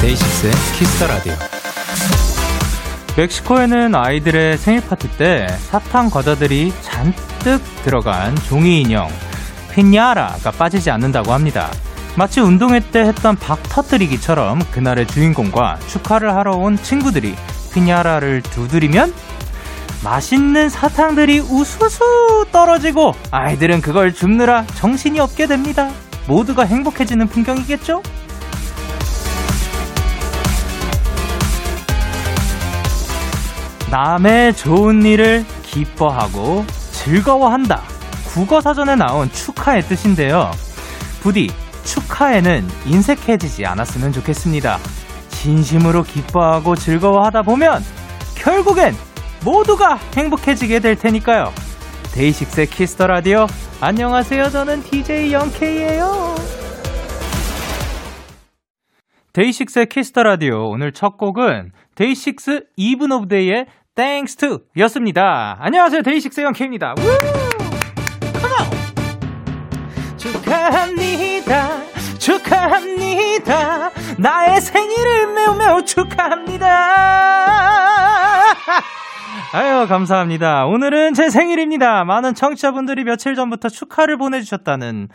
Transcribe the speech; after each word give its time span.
데이식스의 0.00 0.52
키스 0.76 0.95
더 0.95 1.06
라디오. 1.06 1.51
멕시코에는 3.16 3.94
아이들의 3.94 4.56
생일 4.56 4.80
파티 4.80 5.08
때 5.18 5.46
사탕 5.48 6.08
과자들이 6.08 6.72
잔뜩 6.80 7.60
들어간 7.84 8.34
종이 8.36 8.80
인형 8.80 9.08
피냐타가 9.72 10.50
빠지지 10.50 10.90
않는다고 10.90 11.32
합니다. 11.32 11.70
마치 12.16 12.40
운동회 12.40 12.80
때 12.90 13.00
했던 13.00 13.36
박 13.36 13.62
터뜨리기처럼 13.64 14.60
그날의 14.70 15.06
주인공과 15.06 15.78
축하를 15.88 16.34
하러 16.34 16.52
온 16.56 16.76
친구들이 16.76 17.34
피냐타를 17.74 18.42
두드리면 18.42 19.12
맛있는 20.04 20.68
사탕들이 20.68 21.40
우수수 21.40 22.46
떨어지고 22.50 23.14
아이들은 23.30 23.82
그걸 23.82 24.12
줍느라 24.12 24.66
정신이 24.74 25.20
없게 25.20 25.46
됩니다. 25.46 25.90
모두가 26.26 26.64
행복해지는 26.64 27.28
풍경이겠죠? 27.28 28.02
남의 33.92 34.56
좋은 34.56 35.04
일을 35.04 35.44
기뻐하고 35.64 36.64
즐거워한다. 36.92 37.82
국어사전에 38.24 38.96
나온 38.96 39.30
축하의 39.30 39.82
뜻인데요. 39.82 40.50
부디 41.20 41.50
축하에는 41.84 42.66
인색해지지 42.86 43.66
않았으면 43.66 44.12
좋겠습니다. 44.12 44.78
진심으로 45.28 46.04
기뻐하고 46.04 46.74
즐거워하다 46.74 47.42
보면 47.42 47.82
결국엔 48.34 48.94
모두가 49.44 49.96
행복해지게 50.16 50.78
될 50.78 50.96
테니까요. 50.96 51.52
데이식스의 52.14 52.68
키스 52.68 52.92
더 52.92 53.06
라디오. 53.06 53.46
안녕하세요. 53.82 54.48
저는 54.48 54.84
DJ 54.84 55.34
영케이예요. 55.34 56.34
데이식스의 59.34 59.86
키스 59.86 60.09
더 60.09 60.22
라디오. 60.22 60.70
오늘 60.70 60.92
첫 60.92 61.18
곡은 61.18 61.72
데이식스 61.94 62.64
이븐 62.76 63.12
오브 63.12 63.28
데이의 63.28 63.66
Thanks 63.94 64.36
to 64.36 64.60
였습니다. 64.78 65.58
안녕하세요. 65.60 66.00
데이식스 66.02 66.40
영케이입니다. 66.40 66.94
축하합니다. 70.16 71.68
축하합니다. 72.18 73.90
나의 74.18 74.60
생일을 74.62 75.34
매우 75.34 75.54
매우 75.56 75.84
축하합니다. 75.84 76.66
아유, 79.54 79.86
감사합니다. 79.86 80.64
오늘은 80.64 81.12
제 81.12 81.28
생일입니다. 81.28 82.04
많은 82.04 82.34
청취자분들이 82.34 83.04
며칠 83.04 83.34
전부터 83.34 83.68
축하를 83.68 84.16
보내주셨다는 84.16 85.08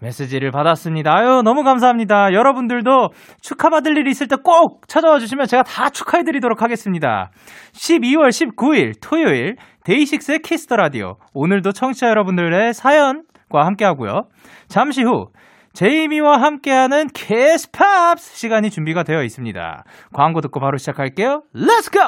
메시지를 0.00 0.50
받았습니다. 0.50 1.14
아유, 1.14 1.42
너무 1.42 1.62
감사합니다. 1.62 2.32
여러분들도 2.32 3.10
축하받을 3.42 3.96
일이 3.98 4.10
있을 4.10 4.26
때 4.28 4.36
꼭 4.42 4.88
찾아와 4.88 5.18
주시면 5.18 5.46
제가 5.46 5.62
다 5.62 5.90
축하해 5.90 6.24
드리도록 6.24 6.62
하겠습니다. 6.62 7.30
12월 7.72 8.28
19일 8.30 8.94
토요일 9.02 9.56
데이식스의 9.84 10.40
키스 10.40 10.62
더 10.62 10.76
라디오. 10.76 11.16
오늘도 11.34 11.72
청취자 11.72 12.08
여러분들의 12.08 12.72
사연과 12.74 13.66
함께 13.66 13.84
하고요. 13.84 14.28
잠시 14.68 15.02
후 15.02 15.26
제이미와 15.74 16.40
함께하는 16.42 17.08
키스 17.14 17.69
팝스 17.69 18.36
시간이 18.36 18.70
준비가 18.70 19.02
되어 19.02 19.22
있습니다. 19.22 19.84
광고 20.12 20.40
듣고 20.40 20.58
바로 20.58 20.78
시작할게요. 20.78 21.42
렛츠 21.52 21.90
고! 21.90 21.98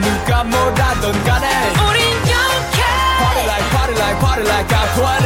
누가 0.00 0.44
뭐라던 0.44 1.24
간에 1.24 1.63
like 4.13 4.19
party 4.19 4.43
like 4.43 4.43
party 4.43 4.43
like 4.43 4.69
I'm 4.73 4.89
20 4.97 5.25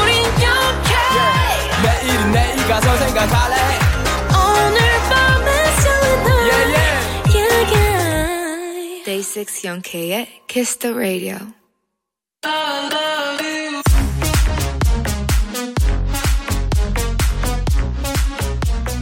우린 0.00 0.24
영케 0.40 0.92
내일은 1.84 2.32
내일 2.32 2.56
가서 2.68 2.96
생각할래 2.96 3.56
오늘 4.32 4.78
밤에 5.08 5.48
설레는 5.80 6.28
yeah, 6.48 6.64
yeah. 6.74 6.96
yeah, 7.34 7.72
yeah. 7.74 9.04
Day 9.04 9.22
6 9.22 9.64
영케의 9.64 10.42
Kiss 10.46 10.78
the 10.78 10.94
Radio 10.94 11.36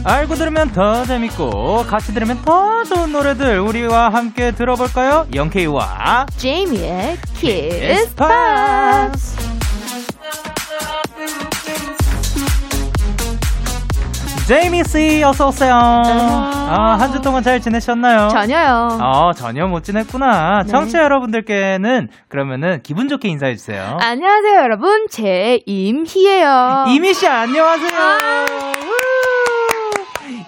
알고 0.04 0.34
들으면 0.34 0.70
더 0.72 1.04
재밌고 1.04 1.84
같이 1.86 2.12
들으면 2.12 2.42
더 2.44 2.82
좋은 2.84 3.12
노래들 3.12 3.60
우리와 3.60 4.08
함께 4.08 4.50
들어볼까요? 4.50 5.26
영케이와 5.34 6.26
제이미의 6.36 7.18
키스 7.36 8.06
팝스 8.08 9.52
제이미 14.48 14.82
씨 14.84 15.22
어서 15.22 15.48
오세요. 15.48 15.72
아, 15.74 16.96
한 16.98 17.12
주 17.12 17.20
동안 17.22 17.42
잘 17.44 17.60
지내셨나요? 17.60 18.28
전혀요. 18.28 18.98
어, 19.00 19.32
전혀 19.34 19.66
못 19.68 19.84
지냈구나. 19.84 20.64
네. 20.64 20.70
청취자 20.70 21.04
여러분들께는 21.04 22.08
그러면은 22.28 22.80
기분 22.82 23.08
좋게 23.08 23.28
인사해 23.28 23.54
주세요. 23.54 23.98
안녕하세요, 24.00 24.60
여러분. 24.62 25.06
제 25.10 25.60
임희예요. 25.64 26.86
이미 26.88 27.14
씨 27.14 27.26
안녕하세요. 27.28 27.88
우! 27.88 29.11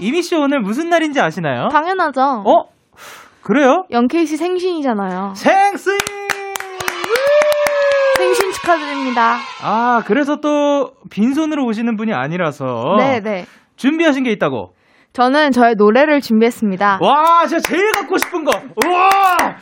이미 0.00 0.22
씨 0.22 0.34
오늘 0.34 0.60
무슨 0.60 0.88
날인지 0.88 1.20
아시나요? 1.20 1.68
당연하죠. 1.68 2.20
어? 2.20 2.64
그래요? 3.42 3.84
영케이 3.90 4.26
씨 4.26 4.36
생신이잖아요. 4.36 5.34
생스! 5.36 5.90
생신 8.16 8.52
축하드립니다. 8.52 9.36
아, 9.62 10.02
그래서 10.06 10.36
또 10.36 10.92
빈손으로 11.10 11.64
오시는 11.66 11.96
분이 11.96 12.12
아니라서 12.12 12.96
네, 12.98 13.20
네. 13.20 13.44
준비하신 13.76 14.22
게 14.24 14.30
있다고. 14.32 14.74
저는 15.12 15.52
저의 15.52 15.74
노래를 15.76 16.20
준비했습니다. 16.20 16.98
와, 17.00 17.46
제가 17.46 17.60
제일 17.60 17.92
갖고 17.92 18.16
싶은 18.18 18.44
거. 18.44 18.52
우와! 18.84 19.56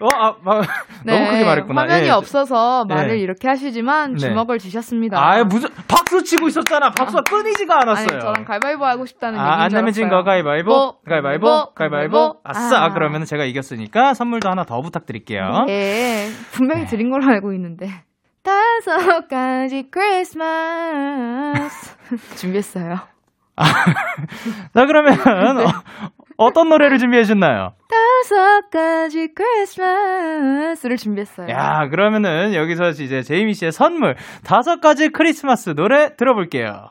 어, 0.00 0.08
아, 0.14 0.34
마, 0.42 0.60
너무 1.04 1.26
크게 1.26 1.44
말했구나. 1.44 1.82
네, 1.82 1.88
화면이 1.88 2.08
예. 2.08 2.12
없어서 2.12 2.84
말을 2.86 3.16
네. 3.16 3.18
이렇게 3.18 3.48
하시지만 3.48 4.12
네. 4.12 4.18
주먹을 4.18 4.58
주셨습니다. 4.58 5.18
아, 5.18 5.42
무슨 5.44 5.70
박수 5.88 6.22
치고 6.22 6.48
있었잖아. 6.48 6.90
박수가 6.90 7.22
끊이지가 7.22 7.80
않았어요. 7.82 8.08
아니, 8.10 8.20
저랑 8.20 8.44
가위바위보 8.44 8.84
하고 8.84 9.06
싶다는 9.06 9.38
아, 9.38 9.42
얘기인 9.42 9.60
안줄 9.62 9.78
알았어요. 9.78 10.08
거 10.08 10.22
가위바위보? 10.24 10.70
뭐, 10.70 10.98
가위바위보? 11.08 11.46
뭐, 11.46 11.72
가위바위보? 11.74 12.40
아싸! 12.44 12.84
아. 12.84 12.92
그러면 12.92 13.24
제가 13.24 13.44
이겼으니까 13.44 14.14
선물도 14.14 14.48
하나 14.50 14.64
더 14.64 14.80
부탁드릴게요. 14.80 15.66
예, 15.68 16.28
분명히 16.52 16.82
네. 16.82 16.86
드린 16.88 17.10
걸로 17.10 17.26
알고 17.30 17.52
있는데. 17.54 17.88
다섯 18.42 19.26
가지 19.28 19.88
크리스마스 19.90 21.96
준비했어요. 22.38 22.98
자, 23.56 24.86
그러면 24.86 25.18
어, 26.36 26.52
떤 26.52 26.68
노래를 26.68 26.98
준비해 26.98 27.24
주셨나요? 27.24 27.72
다섯 28.22 28.70
가지 28.70 29.28
크리스마스를 29.34 30.96
준비했어요. 30.96 31.48
야, 31.50 31.88
그러면은 31.88 32.54
여기서 32.54 32.90
이제 32.90 33.22
제이미 33.22 33.52
씨의 33.54 33.72
선물 33.72 34.16
다섯 34.44 34.80
가지 34.80 35.08
크리스마스 35.10 35.74
노래 35.74 36.16
들어볼게요. 36.16 36.90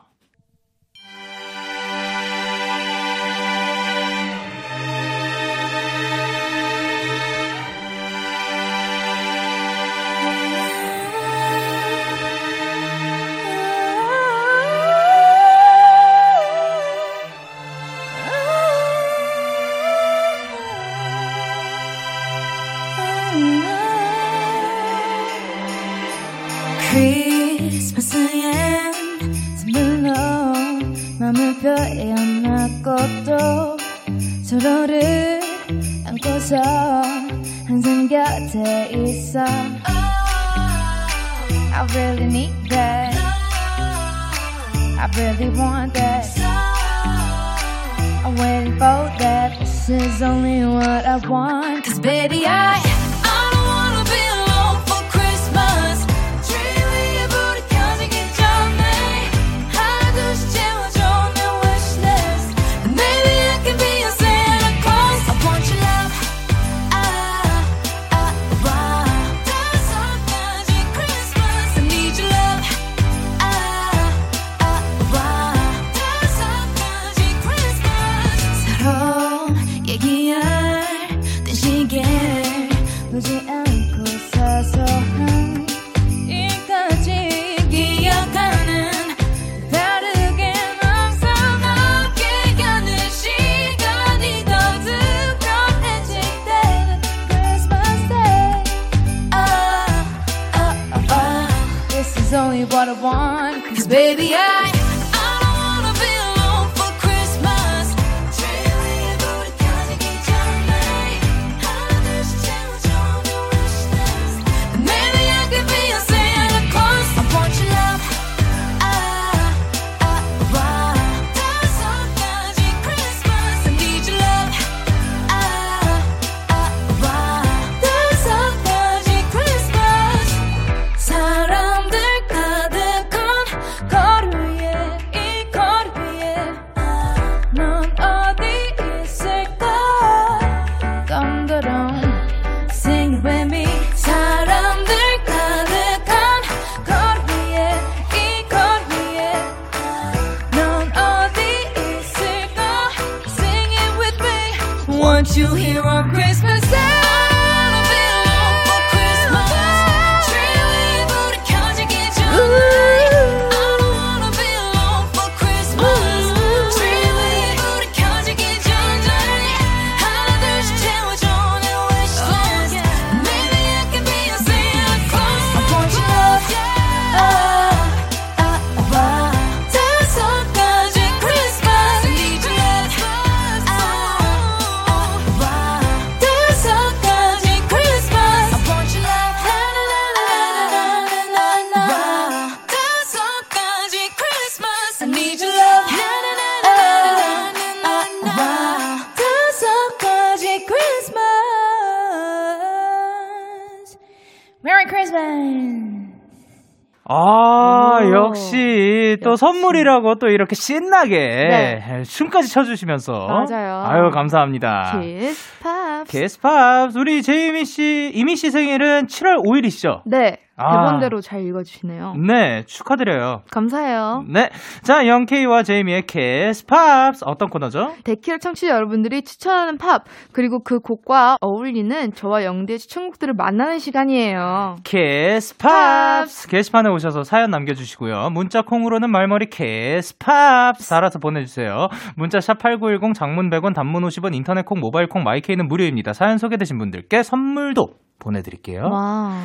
선물이라고 209.36 210.16
또 210.16 210.28
이렇게 210.28 210.54
신나게 210.54 211.16
네. 211.18 212.02
춤까지 212.04 212.48
춰주시면서. 212.52 213.26
맞아요. 213.26 213.84
아유, 213.86 214.10
감사합니다. 214.10 215.00
키스 215.00 215.60
팝스. 215.62 216.10
키스 216.12 216.50
팝스 216.50 216.96
우리 216.96 217.22
제이미 217.22 217.64
씨, 217.64 218.10
이미 218.14 218.36
씨 218.36 218.50
생일은 218.50 219.06
7월 219.06 219.44
5일이시죠? 219.44 220.02
네. 220.06 220.38
아. 220.56 220.86
대본대로 220.86 221.20
잘 221.20 221.44
읽어주시네요. 221.46 222.14
네, 222.14 222.64
축하드려요. 222.66 223.42
감사해요. 223.50 224.24
네. 224.28 224.48
자, 224.82 225.06
영케이와 225.06 225.62
제이미의 225.62 226.06
키스 226.06 226.56
팝스 226.56 227.16
어떤 227.24 227.48
코너죠? 227.50 227.92
데키라 228.04 228.38
청취자 228.38 228.74
여러분들이 228.74 229.22
추천하는 229.22 229.76
팝 229.76 230.04
그리고 230.32 230.62
그 230.62 230.80
곡과 230.80 231.36
어울리는 231.40 232.12
저와 232.12 232.44
영대의 232.44 232.78
추천곡들을 232.78 233.34
만나는 233.34 233.78
시간이에요. 233.78 234.76
키스 234.84 235.48
팝스 235.48 236.26
게시판에 236.48 236.88
오셔서 236.88 237.22
사연 237.22 237.50
남겨주시고요. 237.50 238.30
문자 238.30 238.62
콩으로는 238.62 239.10
말머리 239.10 239.50
키스 239.50 240.07
팝스 240.07 240.76
달아서 240.88 241.18
보내주세요. 241.18 241.88
문자 242.16 242.38
샵8910 242.38 243.14
장문 243.14 243.50
100원 243.50 243.74
단문 243.74 244.02
50원 244.04 244.34
인터넷 244.34 244.64
콩 244.64 244.80
모바일 244.80 245.08
콩 245.08 245.22
마이케이는 245.22 245.68
무료입니다. 245.68 246.14
사연 246.14 246.38
소개되신 246.38 246.78
분들께 246.78 247.22
선물도 247.22 247.88
보내드릴게요. 248.18 248.88
와. 248.90 249.36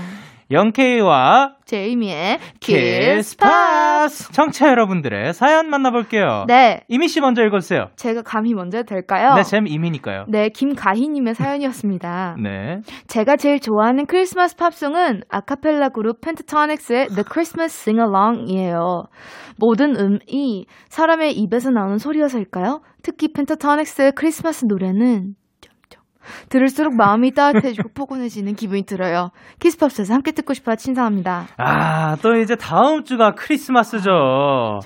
영케이와 0.51 1.55
제이미의 1.65 2.39
키스 2.59 3.37
팝. 3.37 3.47
팝스 3.47 4.33
청취자 4.33 4.67
여러분들의 4.69 5.33
사연 5.33 5.69
만나볼게요. 5.69 6.45
네. 6.47 6.81
이미 6.89 7.07
씨 7.07 7.21
먼저 7.21 7.43
읽어주세요. 7.43 7.87
제가 7.95 8.21
감히 8.23 8.53
먼저 8.53 8.83
될까요? 8.83 9.35
네, 9.35 9.43
제 9.43 9.67
이미니까요. 9.67 10.25
네, 10.27 10.49
김가희님의 10.49 11.35
사연이었습니다. 11.35 12.35
네. 12.43 12.81
제가 13.07 13.37
제일 13.37 13.59
좋아하는 13.59 14.05
크리스마스 14.05 14.55
팝송은 14.57 15.21
아카펠라 15.29 15.89
그룹 15.89 16.19
펜타토닉스의 16.21 17.07
The 17.07 17.23
Christmas 17.31 17.73
Sing 17.73 18.01
Along이에요. 18.01 19.05
모든 19.57 19.95
음이 19.95 20.65
사람의 20.89 21.37
입에서 21.37 21.69
나오는 21.69 21.97
소리여서일까요? 21.97 22.81
특히 23.03 23.31
펜타토닉스의 23.31 24.13
크리스마스 24.15 24.65
노래는 24.67 25.35
들을수록 26.49 26.95
마음이 26.95 27.31
따뜻해지고 27.31 27.89
포근해지는 27.95 28.55
기분이 28.55 28.83
들어요. 28.83 29.29
키스팝스에서 29.59 30.13
함께 30.13 30.31
듣고 30.31 30.53
싶어요. 30.53 30.75
친사합니다. 30.75 31.47
아, 31.57 32.15
또 32.17 32.35
이제 32.35 32.55
다음 32.55 33.03
주가 33.03 33.31
크리스마스죠. 33.31 34.09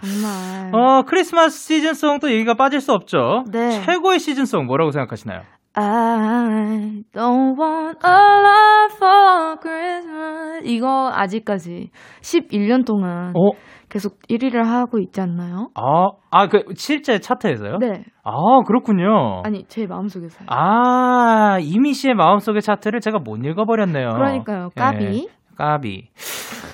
정말. 0.01 0.71
어, 0.73 1.03
크리스마스 1.03 1.57
시즌송 1.67 2.19
또 2.19 2.31
얘기가 2.31 2.55
빠질 2.55 2.81
수 2.81 2.91
없죠. 2.93 3.43
네. 3.51 3.81
최고의 3.85 4.19
시즌송 4.19 4.65
뭐라고 4.65 4.91
생각하시나요? 4.91 5.41
I 5.77 7.03
don't 7.11 7.57
want 7.59 7.99
a 8.05 8.09
lot 8.09 8.95
for 8.95 9.57
Christmas. 9.61 10.61
이거 10.63 11.11
아직까지 11.13 11.89
11년 12.21 12.85
동안 12.85 13.33
어? 13.35 13.51
계속 13.95 14.19
1위를 14.29 14.61
하고 14.61 14.99
있지 14.99 15.21
않나요? 15.21 15.69
아, 15.73 16.09
아, 16.29 16.47
그, 16.49 16.65
실제 16.75 17.19
차트에서요? 17.19 17.77
네. 17.77 18.03
아, 18.25 18.33
그렇군요. 18.67 19.41
아니, 19.45 19.63
제 19.69 19.87
마음속에서요. 19.87 20.47
아, 20.51 21.59
이미 21.61 21.93
씨의 21.93 22.13
마음속의 22.13 22.61
차트를 22.61 22.99
제가 22.99 23.19
못 23.19 23.37
읽어버렸네요. 23.37 24.09
그러니까요. 24.09 24.71
까비. 24.75 25.05
예, 25.05 25.27
까비. 25.55 26.09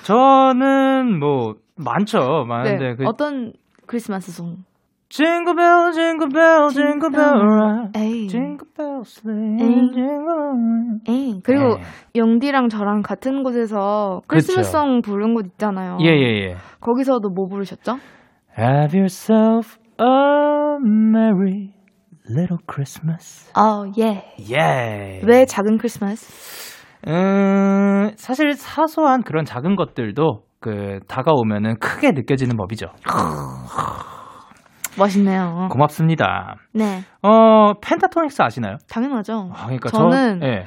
저는 0.02 1.20
뭐, 1.20 1.54
많죠. 1.76 2.44
많은데. 2.48 2.88
네. 2.88 2.94
그, 2.96 3.04
어떤 3.06 3.52
크리스마스 3.86 4.32
송? 4.32 4.56
Jingle 5.12 5.54
bell, 5.54 5.92
jingle 5.92 6.28
bell, 6.32 6.70
jingle 6.72 7.10
bell 7.10 7.34
rock. 7.44 7.92
에이. 7.94 8.28
Jingle 8.28 8.66
bells 8.74 9.20
swing, 9.20 9.60
에이. 9.60 9.92
jingle. 9.92 11.00
에이. 11.06 11.40
그리고 11.44 11.76
네. 11.76 11.82
영디랑 12.16 12.70
저랑 12.70 13.02
같은 13.02 13.42
곳에서 13.42 14.22
크리스마스송 14.26 15.02
부른 15.02 15.34
곳 15.34 15.44
있잖아요. 15.48 15.98
예, 16.00 16.06
예, 16.06 16.48
예. 16.48 16.56
거기서도 16.80 17.28
뭐 17.28 17.46
부르셨죠? 17.46 17.98
Have 18.58 18.98
yourself 18.98 19.76
a 20.00 20.78
merry 20.82 21.74
little 22.30 22.56
Christmas. 22.66 23.52
어, 23.54 23.84
예. 23.98 24.24
예. 24.50 25.20
왜 25.26 25.44
작은 25.44 25.76
크리스마스? 25.76 26.80
음, 27.06 28.12
사실 28.16 28.54
사소한 28.54 29.22
그런 29.22 29.44
작은 29.44 29.76
것들도 29.76 30.44
그 30.58 31.00
다가오면은 31.06 31.80
크게 31.80 32.12
느껴지는 32.12 32.56
법이죠. 32.56 32.86
멋있네요. 34.98 35.68
고맙습니다. 35.70 36.56
네, 36.72 37.02
어, 37.22 37.74
펜타토닉스 37.80 38.42
아시나요? 38.42 38.76
당연하죠. 38.90 39.50
아, 39.54 39.64
그러니까 39.64 39.90
저는 39.90 40.40
저, 40.40 40.46
예. 40.46 40.64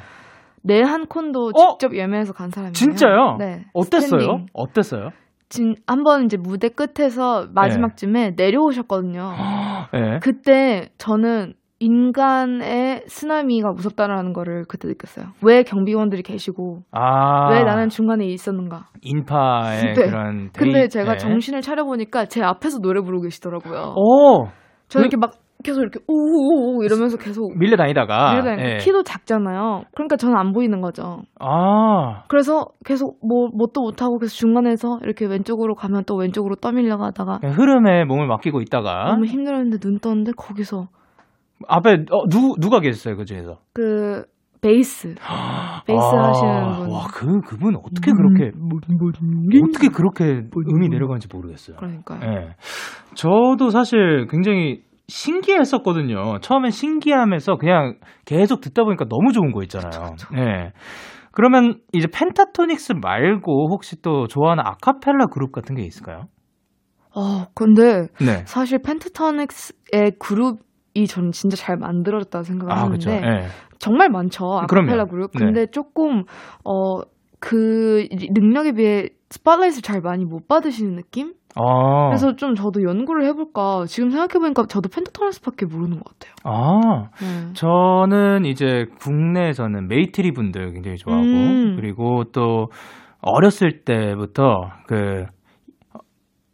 내한 0.63 1.05
콘도 1.05 1.51
어? 1.55 1.77
직접 1.77 1.95
예매해서 1.95 2.33
간 2.33 2.49
사람이에요. 2.49 2.73
진짜요? 2.73 3.35
네. 3.37 3.65
어땠어요? 3.73 4.19
스탠딩. 4.19 4.45
어땠어요? 4.53 5.09
진, 5.47 5.75
한번 5.85 6.25
이제 6.25 6.37
무대 6.37 6.69
끝에서 6.69 7.47
마지막쯤에 7.53 8.31
내려오셨거든요. 8.35 9.31
예. 9.93 10.19
그때 10.21 10.89
저는 10.97 11.53
인간의 11.85 13.03
쓰나미가 13.07 13.71
무섭다라는 13.73 14.33
거를 14.33 14.63
그때 14.67 14.87
느꼈어요. 14.87 15.27
왜 15.43 15.63
경비원들이 15.63 16.23
계시고 16.23 16.79
아. 16.91 17.49
왜 17.51 17.63
나는 17.63 17.89
중간에 17.89 18.25
있었는가. 18.25 18.85
인파의 19.01 19.81
네. 19.81 19.93
그런 19.93 20.49
근데 20.57 20.81
데이- 20.83 20.89
제가 20.89 21.13
예. 21.13 21.17
정신을 21.17 21.61
차려보니까 21.61 22.25
제 22.25 22.41
앞에서 22.43 22.79
노래 22.79 23.01
부르고 23.01 23.23
계시더라고요. 23.23 23.93
오! 23.95 24.45
저 24.87 24.99
그- 24.99 25.03
이렇게 25.03 25.17
막 25.17 25.31
계속 25.63 25.81
이렇게 25.81 25.99
우우우 26.07 26.83
이러면서 26.85 27.17
계속 27.17 27.57
밀려 27.57 27.75
다니다가 27.75 28.31
밀려 28.33 28.43
다니까 28.43 28.69
예. 28.73 28.77
키도 28.77 29.01
작잖아요. 29.03 29.83
그러니까 29.95 30.15
저는 30.15 30.37
안 30.37 30.51
보이는 30.53 30.79
거죠. 30.81 31.21
아. 31.39 32.23
그래서 32.27 32.65
계속 32.85 33.17
뭐 33.27 33.47
뭣도 33.53 33.81
못 33.81 34.01
하고 34.01 34.19
계속 34.19 34.35
중간에서 34.35 34.99
이렇게 35.03 35.25
왼쪽으로 35.25 35.73
가면 35.75 36.03
또 36.05 36.15
왼쪽으로 36.17 36.55
떠밀려 36.55 36.97
가다가 36.97 37.39
흐름에 37.41 38.05
몸을 38.05 38.27
맡기고 38.27 38.61
있다가 38.61 39.05
너무 39.09 39.25
힘들었는데 39.25 39.79
눈 39.79 39.97
떴는데 39.99 40.33
거기서 40.37 40.87
앞에 41.67 42.05
어, 42.11 42.27
누 42.29 42.55
누가 42.59 42.79
계셨어요 42.79 43.15
그 43.15 43.25
중에서? 43.25 43.59
그 43.73 44.25
베이스 44.61 45.13
베이스 45.85 46.15
아, 46.15 46.27
하시는 46.27 46.73
분 46.77 46.89
와, 46.91 47.05
그 47.13 47.41
그분 47.41 47.75
어떻게 47.75 48.11
그렇게 48.11 48.51
어떻게 49.63 49.89
그렇게 49.89 50.49
음이 50.55 50.89
내려가는지 50.89 51.27
모르겠어요. 51.31 51.77
그러니까요. 51.77 52.19
예. 52.23 52.55
저도 53.13 53.69
사실 53.69 54.25
굉장히 54.29 54.81
신기했었거든요. 55.07 56.39
처음엔 56.39 56.71
신기하면서 56.71 57.57
그냥 57.57 57.99
계속 58.25 58.59
듣다 58.61 58.83
보니까 58.83 59.05
너무 59.05 59.31
좋은 59.33 59.51
거 59.51 59.61
있잖아요. 59.63 60.15
예. 60.37 60.71
그러면 61.31 61.79
이제 61.93 62.07
펜타토닉스 62.11 62.93
말고 63.03 63.69
혹시 63.69 64.01
또 64.01 64.25
좋아하는 64.25 64.63
아카펠라 64.65 65.27
그룹 65.27 65.51
같은 65.51 65.75
게 65.75 65.83
있을까요? 65.83 66.23
어 67.13 67.45
근데 67.53 68.07
네. 68.19 68.43
사실 68.45 68.79
펜타토닉스의 68.81 70.13
그룹 70.17 70.59
이 70.95 71.05
저는 71.05 71.31
진짜 71.31 71.55
잘 71.55 71.77
만들어졌다고 71.77 72.43
생각을 72.43 72.73
아, 72.73 72.87
그렇죠. 72.87 73.11
하는데 73.11 73.27
예. 73.27 73.47
정말 73.77 74.09
많죠 74.09 74.45
아카펠라. 74.59 75.05
그룹. 75.05 75.31
네. 75.35 75.45
근데 75.45 75.65
조금 75.67 76.23
어 76.63 77.01
그 77.39 78.07
능력에 78.31 78.71
비해 78.71 79.09
spotlight를 79.29 79.83
잘 79.83 80.01
많이 80.01 80.25
못 80.25 80.47
받으시는 80.47 80.95
느낌? 80.95 81.33
아. 81.55 82.07
그래서 82.07 82.35
좀 82.35 82.55
저도 82.55 82.81
연구를 82.81 83.23
해볼까. 83.27 83.85
지금 83.87 84.09
생각해보니까 84.09 84.65
저도 84.67 84.89
펜타토닉스밖에 84.89 85.67
모르는 85.67 85.99
것 85.99 86.05
같아요. 86.17 86.33
아. 86.43 87.09
네. 87.21 87.53
저는 87.53 88.45
이제 88.45 88.85
국내에서는 88.99 89.87
메이트리 89.87 90.31
분들 90.31 90.71
굉장히 90.73 90.97
좋아하고 90.97 91.27
음. 91.27 91.75
그리고 91.75 92.23
또 92.31 92.69
어렸을 93.21 93.83
때부터 93.83 94.69
그 94.87 95.25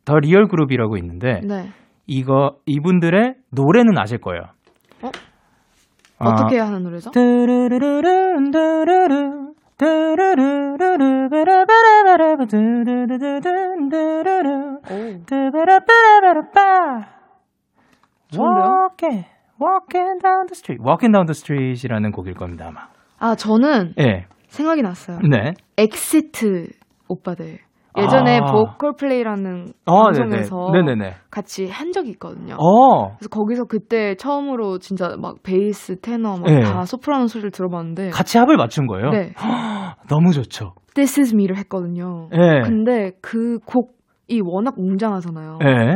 더 0.03 0.17
리얼 0.19 0.47
그룹이라고 0.47 0.97
있는데 0.97 1.41
네. 1.43 1.69
이거 2.11 2.57
이분들의 2.65 3.35
노래는 3.51 3.97
아실 3.97 4.17
거예요. 4.19 4.41
어? 5.01 5.11
아, 6.17 6.29
어떻게 6.29 6.59
하는 6.59 6.83
노래죠? 6.83 7.11
Walking, 18.33 19.25
walking 19.61 20.19
down 20.21 20.47
the 20.47 20.55
street. 20.55 20.83
Walking 20.83 21.13
down 21.13 21.27
the 21.27 21.31
street이라는 21.31 22.11
곡일 22.11 22.33
겁니다 22.33 22.67
아마. 22.67 22.89
아, 23.19 23.35
저는 23.35 23.93
예, 23.99 24.25
생각이 24.49 24.81
났어요. 24.81 25.19
네. 25.19 25.53
엑시트 25.77 26.67
오빠들. 27.07 27.59
예전에 27.97 28.39
아. 28.41 28.51
보컬 28.51 28.93
플레이라는 28.93 29.73
어, 29.85 30.03
방송에서 30.03 30.71
네네. 30.71 31.15
같이 31.29 31.67
한 31.67 31.91
적이 31.91 32.11
있거든요. 32.11 32.55
어, 32.55 33.15
그래서 33.17 33.29
거기서 33.29 33.65
그때 33.65 34.15
처음으로 34.15 34.79
진짜 34.79 35.15
막 35.19 35.43
베이스, 35.43 35.99
테너 35.99 36.37
막 36.37 36.43
네. 36.45 36.61
다 36.61 36.85
소프라노 36.85 37.27
소리를 37.27 37.51
들어봤는데 37.51 38.09
같이 38.11 38.37
합을 38.37 38.57
맞춘 38.57 38.87
거예요. 38.87 39.09
네. 39.09 39.33
너무 40.09 40.31
좋죠. 40.31 40.73
This 40.93 41.19
is 41.19 41.33
me를 41.33 41.57
했거든요. 41.57 42.29
예, 42.33 42.61
근데 42.63 43.11
그 43.21 43.59
곡이 43.65 44.41
워낙 44.43 44.75
웅장하잖아요. 44.77 45.59
예. 45.63 45.95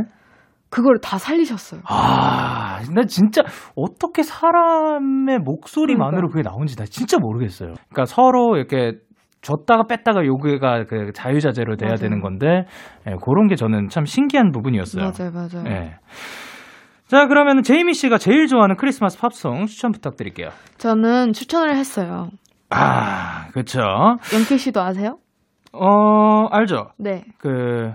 그걸 0.69 0.99
다 0.99 1.17
살리셨어요. 1.17 1.81
아, 1.87 2.81
나 2.93 3.03
진짜 3.05 3.43
어떻게 3.75 4.23
사람의 4.23 5.39
목소리만으로 5.39 6.27
그게 6.27 6.41
나온지 6.41 6.75
나 6.75 6.83
진짜 6.83 7.17
모르겠어요. 7.17 7.75
그러니까 7.89 8.05
서로 8.05 8.57
이렇게 8.57 8.97
줬다가 9.45 9.83
뺐다가 9.83 10.25
요구가 10.25 10.85
그 10.85 11.11
자유자재로 11.13 11.75
돼야 11.75 11.89
맞아요. 11.89 11.97
되는 11.99 12.19
건데 12.19 12.65
예, 13.07 13.13
그런 13.23 13.47
게 13.47 13.55
저는 13.55 13.89
참 13.89 14.03
신기한 14.05 14.51
부분이었어요. 14.51 15.03
맞아요, 15.03 15.31
맞아요. 15.31 15.63
예. 15.67 15.95
자, 17.07 17.27
그러면 17.27 17.61
제이미 17.61 17.93
씨가 17.93 18.17
제일 18.17 18.47
좋아하는 18.47 18.75
크리스마스 18.75 19.19
팝송 19.19 19.67
추천 19.67 19.91
부탁드릴게요. 19.91 20.49
저는 20.79 21.33
추천을 21.33 21.75
했어요. 21.75 22.29
아, 22.71 23.47
그쵸. 23.53 23.79
영케 24.33 24.57
씨도 24.57 24.81
아세요? 24.81 25.19
어, 25.71 26.47
알죠? 26.49 26.87
네. 26.97 27.23
그, 27.37 27.91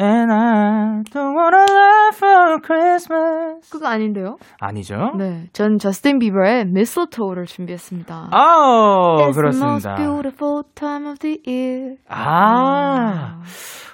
And 0.00 0.30
I 0.32 1.02
don't 1.12 1.34
wanna 1.34 1.64
love 1.68 2.16
for 2.16 2.60
Christmas. 2.62 3.68
그거 3.70 3.88
아닌데요? 3.88 4.36
아니죠? 4.60 5.10
네. 5.18 5.48
전 5.52 5.78
저스틴 5.78 6.20
비버의 6.20 6.66
Mistletoe를 6.68 7.46
준비했습니다. 7.46 8.28
아우, 8.30 9.16
It's 9.18 9.32
the 9.32 9.34
그렇습니다. 9.34 9.66
most 9.66 9.88
beautiful 9.96 10.62
time 10.76 11.08
of 11.10 11.18
the 11.18 11.38
year. 11.46 11.96
아, 12.08 13.40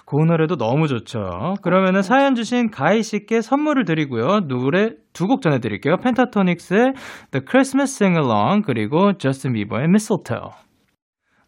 그 0.04 0.16
노래도 0.16 0.56
너무 0.56 0.88
좋죠. 0.88 1.54
그러면은 1.62 2.02
사연 2.02 2.34
주신 2.34 2.70
가희 2.70 3.02
씨께 3.02 3.40
선물을 3.40 3.84
드리고요. 3.86 4.40
노래 4.46 4.90
두 5.14 5.26
곡 5.26 5.40
전해드릴게요. 5.40 5.96
펜타토닉스의 6.02 6.92
The 7.30 7.44
Christmas 7.48 7.94
Sing 7.96 8.18
Along 8.20 8.62
그리고 8.66 9.14
저스틴 9.16 9.54
비버의 9.54 9.84
Mistletoe. 9.84 10.50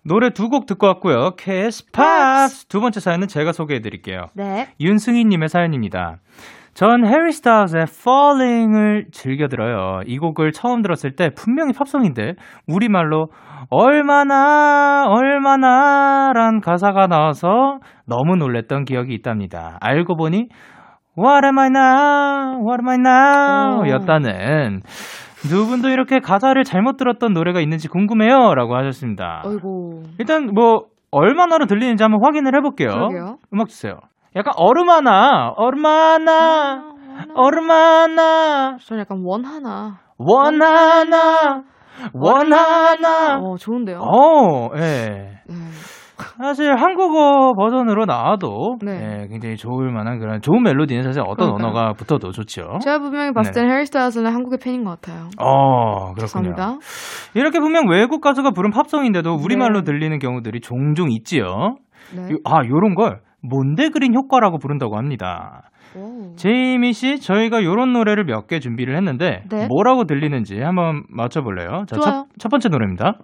노래 0.07 0.31
두 0.31 0.49
곡 0.49 0.67
듣고 0.67 0.87
왔고요. 0.87 1.33
키스 1.37 1.91
팝스 1.93 2.67
두 2.67 2.81
번째 2.81 3.01
사연은 3.01 3.27
제가 3.29 3.53
소개해 3.53 3.81
드릴게요. 3.81 4.27
네. 4.35 4.69
윤승희 4.81 5.25
님의 5.25 5.49
사연입니다. 5.49 6.19
전 6.75 7.07
해리 7.07 7.33
스타일즈의 7.33 7.85
Falling을 7.89 9.07
즐겨 9.11 9.49
들어요. 9.49 10.03
이 10.07 10.19
곡을 10.19 10.53
처음 10.53 10.83
들었을 10.83 11.17
때 11.17 11.31
분명히 11.35 11.73
팝송인데 11.73 12.35
우리말로 12.69 13.29
얼마나 13.71 15.07
얼마나란 15.09 16.61
가사가 16.61 17.07
나와서 17.07 17.79
너무 18.07 18.37
놀랬던 18.37 18.85
기억이 18.85 19.15
있답니다. 19.15 19.79
알고 19.81 20.17
보니 20.17 20.49
What 21.19 21.47
am 21.47 21.59
I 21.59 21.67
now? 21.69 22.61
What 22.61 22.83
am 22.83 22.89
I 22.89 22.97
now? 22.99 23.81
오. 23.81 23.89
였다는 23.89 24.83
두 25.49 25.67
분도 25.67 25.89
이렇게 25.89 26.21
가사를 26.21 26.63
잘못 26.65 26.97
들었던 26.97 27.33
노래가 27.33 27.61
있는지 27.61 27.89
궁금해요. 27.89 28.55
라고 28.55 28.77
하셨습니다. 28.77 29.43
어이고. 29.45 30.03
일단 30.19 30.51
뭐 30.55 30.87
얼마나로 31.11 31.67
들리는지 31.67 32.03
한번 32.03 32.25
확인을 32.25 32.55
해볼게요. 32.57 32.89
그러게요. 32.91 33.39
음악 33.53 33.69
주세요. 33.69 33.99
약간 34.35 34.53
얼마나 34.57 35.53
얼마나 35.57 36.93
얼마나 37.35 38.77
저는 38.79 39.01
약간 39.01 39.23
원 39.25 39.45
하나. 39.45 40.01
원하나 40.19 41.63
원하나 42.13 43.39
어, 43.39 43.57
좋은데요? 43.57 44.01
어, 44.01 44.71
예. 44.77 45.41
네. 45.47 45.55
사실 46.39 46.75
한국어 46.77 47.53
버전으로 47.55 48.07
나와도 48.07 48.79
네. 48.83 49.23
예, 49.23 49.29
굉장히 49.29 49.57
좋을 49.57 49.91
만한 49.93 50.19
그런 50.19 50.41
좋은 50.41 50.63
멜로디는 50.63 51.03
사실 51.03 51.21
어떤 51.21 51.49
그러니까요. 51.55 51.69
언어가 51.69 51.93
붙어도 51.93 52.31
좋죠. 52.33 52.79
제가 52.83 52.99
분명히 53.01 53.33
봤을 53.33 53.53
네. 53.53 53.61
때는 53.61 53.75
해리 53.75 53.87
스타일즈는 53.87 54.33
한국의 54.33 54.59
팬인 54.63 54.85
것 54.85 55.01
같아요. 55.01 55.29
어, 55.39 56.13
그렇군요. 56.15 56.53
감사합니다. 56.55 56.79
이렇게 57.35 57.61
분명 57.61 57.89
외국 57.89 58.21
가수가 58.21 58.53
부른 58.53 58.71
팝송인데도 58.71 59.35
우리말로 59.35 59.81
네. 59.81 59.85
들리는 59.85 60.19
경우들이 60.19 60.61
종종 60.61 61.11
있지요. 61.11 61.77
네. 62.15 62.23
요- 62.33 62.39
아, 62.45 62.65
요런 62.67 62.95
걸 62.95 63.21
몬데 63.43 63.91
그린 63.91 64.15
효과라고 64.15 64.59
부른다고 64.59 64.97
합니다. 64.97 65.71
오. 65.95 66.35
제이미 66.37 66.93
씨, 66.93 67.21
저희가 67.21 67.63
요런 67.65 67.93
노래를 67.93 68.25
몇 68.25 68.47
개 68.49 68.59
준비를 68.59 68.97
했는데 68.97 69.43
네. 69.51 69.67
뭐라고 69.69 70.05
들리는지 70.05 70.61
한번 70.61 71.05
맞춰볼래요? 71.09 71.85
자, 71.89 71.97
좋아요. 71.97 72.01
첫, 72.01 72.27
첫 72.39 72.49
번째 72.51 72.69
노래입니다. 72.71 73.19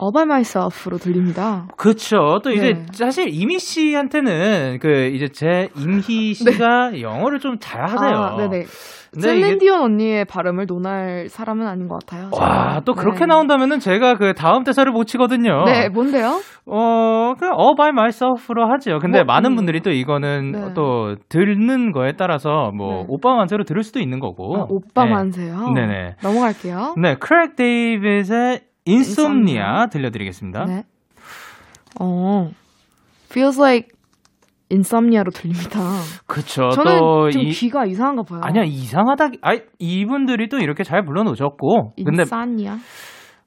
All 0.00 0.12
by 0.12 0.24
myself로 0.24 0.98
들립니다. 0.98 1.66
그쵸. 1.76 2.40
또 2.44 2.50
이제 2.50 2.74
네. 2.74 2.86
사실 2.92 3.28
이미 3.30 3.58
씨한테는 3.58 4.78
그 4.80 5.06
이제 5.14 5.28
제 5.28 5.70
임희 5.76 6.34
씨가 6.34 7.00
영어를 7.00 7.38
좀 7.38 7.56
잘하세요. 7.58 8.14
아, 8.14 8.36
네네. 8.36 8.64
근데 9.12 9.28
이게- 9.36 9.40
셀린디온 9.46 9.80
언니의 9.80 10.26
발음을 10.26 10.66
논할 10.66 11.28
사람은 11.30 11.66
아닌 11.66 11.88
것 11.88 12.04
같아요. 12.04 12.28
와. 12.38 12.82
또 12.84 12.92
그렇게 12.92 13.20
네. 13.20 13.26
나온다면은 13.26 13.80
제가 13.80 14.16
그 14.18 14.34
다음 14.34 14.64
대사를 14.64 14.90
못 14.92 15.04
치거든요. 15.06 15.64
네, 15.64 15.88
뭔데요? 15.88 16.40
어, 16.66 17.32
그냥 17.38 17.54
all 17.58 17.74
by 17.78 17.88
myself로 17.90 18.70
하죠. 18.72 18.98
근데 18.98 19.22
뭐, 19.24 19.32
많은 19.34 19.52
음. 19.52 19.56
분들이 19.56 19.80
또 19.80 19.90
이거는 19.90 20.52
네. 20.52 20.74
또 20.74 21.16
듣는 21.30 21.92
거에 21.92 22.12
따라서 22.18 22.70
뭐 22.76 22.92
네. 22.96 23.04
오빠 23.08 23.34
만세로 23.34 23.64
들을 23.64 23.82
수도 23.82 24.00
있는 24.00 24.20
거고. 24.20 24.56
아, 24.58 24.66
오빠 24.68 25.04
네. 25.06 25.10
만세요. 25.12 25.70
네네. 25.74 26.16
넘어갈게요. 26.22 26.96
네, 27.00 27.14
크레이그 27.18 27.56
데이빗의 27.56 28.60
Insomnia. 28.86 29.88
들려드리겠습니다. 29.88 30.64
네. 30.64 30.82
어, 32.00 32.50
feels 33.30 33.60
like 33.60 33.88
insomnia로 34.70 35.30
들립니다. 35.30 35.80
그쵸. 36.26 36.70
저는 36.70 36.98
또좀 36.98 37.42
이, 37.42 37.50
귀가 37.50 37.84
이상한가 37.84 38.22
봐요. 38.22 38.40
아니야 38.42 38.64
이상하다. 38.64 39.30
아이 39.42 39.60
이분들이 39.78 40.48
또 40.48 40.58
이렇게 40.58 40.82
잘 40.82 41.04
불러놓으셨고, 41.04 41.92
인산이야. 41.96 42.76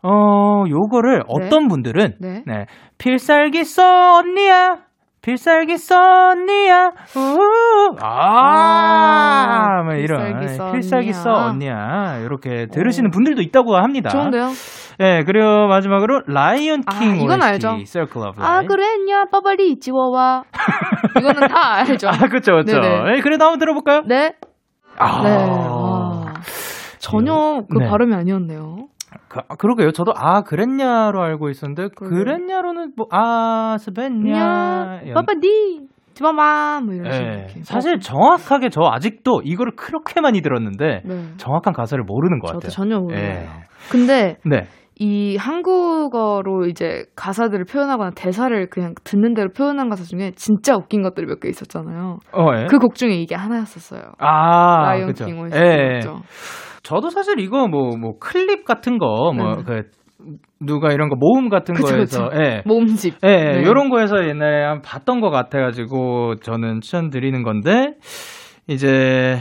어 0.01 0.63
요거를 0.69 1.23
어떤 1.27 1.67
분들은 1.67 2.15
네. 2.21 2.43
네 2.45 2.65
필살기 2.97 3.65
써 3.65 4.15
언니야. 4.19 4.88
필살기 5.21 5.77
써 5.77 6.29
언니야. 6.31 6.91
우우. 7.15 7.95
아, 8.01 9.79
아, 9.79 9.83
뭐 9.83 9.93
이런 9.95 10.39
필살기 10.39 10.47
써 10.47 10.71
필살기 10.71 11.13
써 11.13 11.31
언니야. 11.33 12.19
이렇게 12.23 12.67
들으시는 12.71 13.11
분들도 13.11 13.41
있다고 13.41 13.75
합니다. 13.75 14.09
좋은데요? 14.09 14.49
네, 14.97 15.23
그리고 15.25 15.67
마지막으로 15.67 16.21
라이온 16.27 16.83
아, 16.85 16.99
킹 16.99 17.15
이건 17.17 17.41
OST, 17.41 17.43
알죠. 17.43 17.77
Circle 17.85 18.29
of 18.29 18.41
아 18.41 18.47
Life. 18.55 18.67
그랬냐 18.67 19.25
빠바리 19.31 19.79
지워와. 19.79 20.43
이거는 21.17 21.47
다 21.47 21.73
알죠. 21.75 22.07
아, 22.09 22.17
그쵸, 22.29 22.55
그쵸. 22.57 22.79
네네. 22.79 23.11
네, 23.15 23.21
그래도 23.21 23.45
한번 23.45 23.59
들어볼까요? 23.59 24.03
네. 24.05 24.33
아, 24.97 25.21
네. 25.23 25.37
아, 25.37 26.33
전혀 26.99 27.61
그 27.71 27.77
네. 27.79 27.87
발음이 27.89 28.13
아니었네요. 28.15 28.87
그, 29.27 29.41
그러게요. 29.57 29.91
저도 29.91 30.13
아 30.15 30.41
그랬냐로 30.41 31.21
알고 31.21 31.49
있었는데. 31.49 31.89
그랬냐로는 31.95 32.93
뭐아 32.95 33.77
스벤냐. 33.79 35.01
냐 35.05 35.13
빠바디 35.13 35.87
지워와 36.13 36.81
뭐 36.81 36.93
이런 36.93 37.11
식으로. 37.11 37.29
예. 37.31 37.37
이렇게. 37.45 37.63
사실 37.63 37.99
정확하게 37.99 38.69
저 38.69 38.81
아직도 38.91 39.41
이거를 39.43 39.73
그렇게 39.75 40.19
많이 40.21 40.41
들었는데 40.41 41.01
네. 41.05 41.23
정확한 41.37 41.73
가사를 41.73 42.03
모르는 42.03 42.39
것 42.39 42.51
같아요. 42.53 42.69
전혀 42.69 42.99
몰라요. 42.99 43.23
예. 43.23 43.47
근데 43.89 44.37
네. 44.45 44.67
이 45.01 45.37
한국어로 45.37 46.65
이제 46.65 47.05
가사들을 47.15 47.63
표현하거나 47.63 48.11
대사를 48.17 48.69
그냥 48.69 48.95
듣는 49.05 49.33
대로 49.33 49.47
표현한 49.55 49.87
가사 49.87 50.03
중에 50.03 50.31
진짜 50.35 50.75
웃긴 50.75 51.01
것들이 51.03 51.25
몇 51.25 51.39
개 51.39 51.47
있었잖아요. 51.47 52.17
어, 52.33 52.47
예. 52.57 52.65
그곡 52.65 52.95
중에 52.95 53.11
이게 53.13 53.33
하나였었어요. 53.33 54.01
아, 54.17 54.81
라이온 54.89 55.07
그쵸. 55.07 55.25
킹. 55.25 55.39
OST였죠. 55.39 56.19
저도 56.83 57.09
사실 57.09 57.39
이거 57.39 57.67
뭐, 57.67 57.95
뭐, 57.97 58.17
클립 58.19 58.65
같은 58.65 58.97
거, 58.97 59.31
뭐, 59.35 59.57
네. 59.57 59.63
그, 59.63 59.81
누가 60.59 60.91
이런 60.91 61.09
거 61.09 61.15
모음 61.15 61.49
같은 61.49 61.73
그쵸, 61.75 61.95
거에서, 61.95 62.29
그쵸. 62.29 62.41
예. 62.41 62.61
모음집. 62.65 63.15
예, 63.25 63.29
예, 63.29 63.43
네. 63.59 63.63
요런 63.63 63.89
거에서 63.89 64.27
옛날에 64.27 64.65
한 64.65 64.81
봤던 64.81 65.21
것 65.21 65.29
같아가지고 65.29 66.35
저는 66.41 66.81
추천드리는 66.81 67.41
건데, 67.43 67.93
이제, 68.67 69.37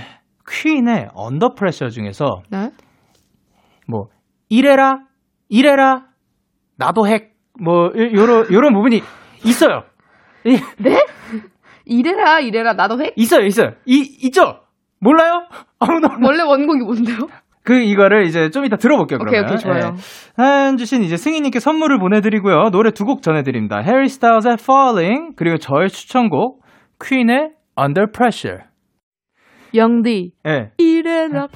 퀸의 0.49 1.09
언더 1.15 1.55
프레셔 1.55 1.89
중에서, 1.89 2.43
네? 2.51 2.71
뭐, 3.87 4.07
이래라, 4.49 5.01
이래라, 5.49 6.05
나도 6.77 7.07
핵, 7.09 7.35
뭐, 7.61 7.87
요- 7.87 8.13
요런, 8.15 8.53
요런 8.53 8.73
부분이 8.73 9.01
있어요. 9.45 9.83
이- 10.45 10.59
이래라 11.85 12.41
이래라 12.41 12.75
나도 12.75 13.03
해? 13.03 13.13
있어요, 13.17 13.45
있어요. 13.47 13.73
이, 13.87 14.01
있죠? 14.27 14.61
몰라요? 15.01 15.47
아무나. 15.79 16.17
원래 16.23 16.43
원곡이 16.43 16.85
뭔데요? 16.85 17.29
그, 17.63 17.75
이거를 17.75 18.25
이제 18.25 18.49
좀 18.51 18.65
이따 18.65 18.77
들어볼게요, 18.77 19.19
그러면. 19.19 19.45
오케이 19.45 19.59
좋아요. 19.59 19.93
예. 19.95 20.01
사연 20.37 20.77
주신 20.79 21.03
이제 21.03 21.17
승희님께 21.19 21.61
선물을 21.61 21.99
보내드리고요. 21.99 22.71
노래 22.71 22.91
두 22.93 23.05
곡 23.05 23.21
전해드립니다. 23.23 23.79
해리 23.81 24.09
스타일즈의 24.09 24.57
Falling, 24.61 25.35
그리고 25.37 25.59
저의 25.59 25.91
추천곡, 25.91 26.63
퀸의 27.05 27.51
Under 27.79 28.11
Pressure. 28.11 28.63
영디 29.75 30.33
예. 30.47 30.71
이래라 30.79 31.49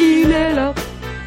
이래라 0.00 0.72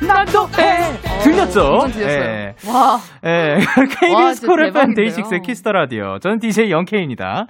나도 0.07 0.47
해! 0.59 0.97
들렸죠? 1.23 1.87
들렸어요. 1.91 2.21
예. 2.21 2.55
와 2.67 2.99
예. 3.25 3.53
와, 4.13 4.29
KBS 4.31 4.45
FM 4.45 4.65
대박인데요. 4.65 4.95
데이식스의 4.95 5.41
키스 5.41 5.60
더 5.60 5.71
라디오. 5.71 6.17
저는 6.19 6.39
DJ 6.39 6.71
영케이입니다. 6.71 7.45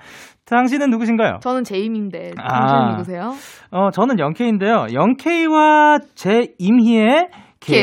당신은 0.46 0.90
누구신가요? 0.90 1.40
저는 1.42 1.64
제이미인데 1.64 2.32
아. 2.38 2.68
당신 2.68 2.90
누구세요? 2.92 3.34
어, 3.72 3.90
저는 3.92 4.20
영케이인데요. 4.20 4.88
영케이와 4.94 6.00
제이미의 6.16 7.30
키스 7.62 7.78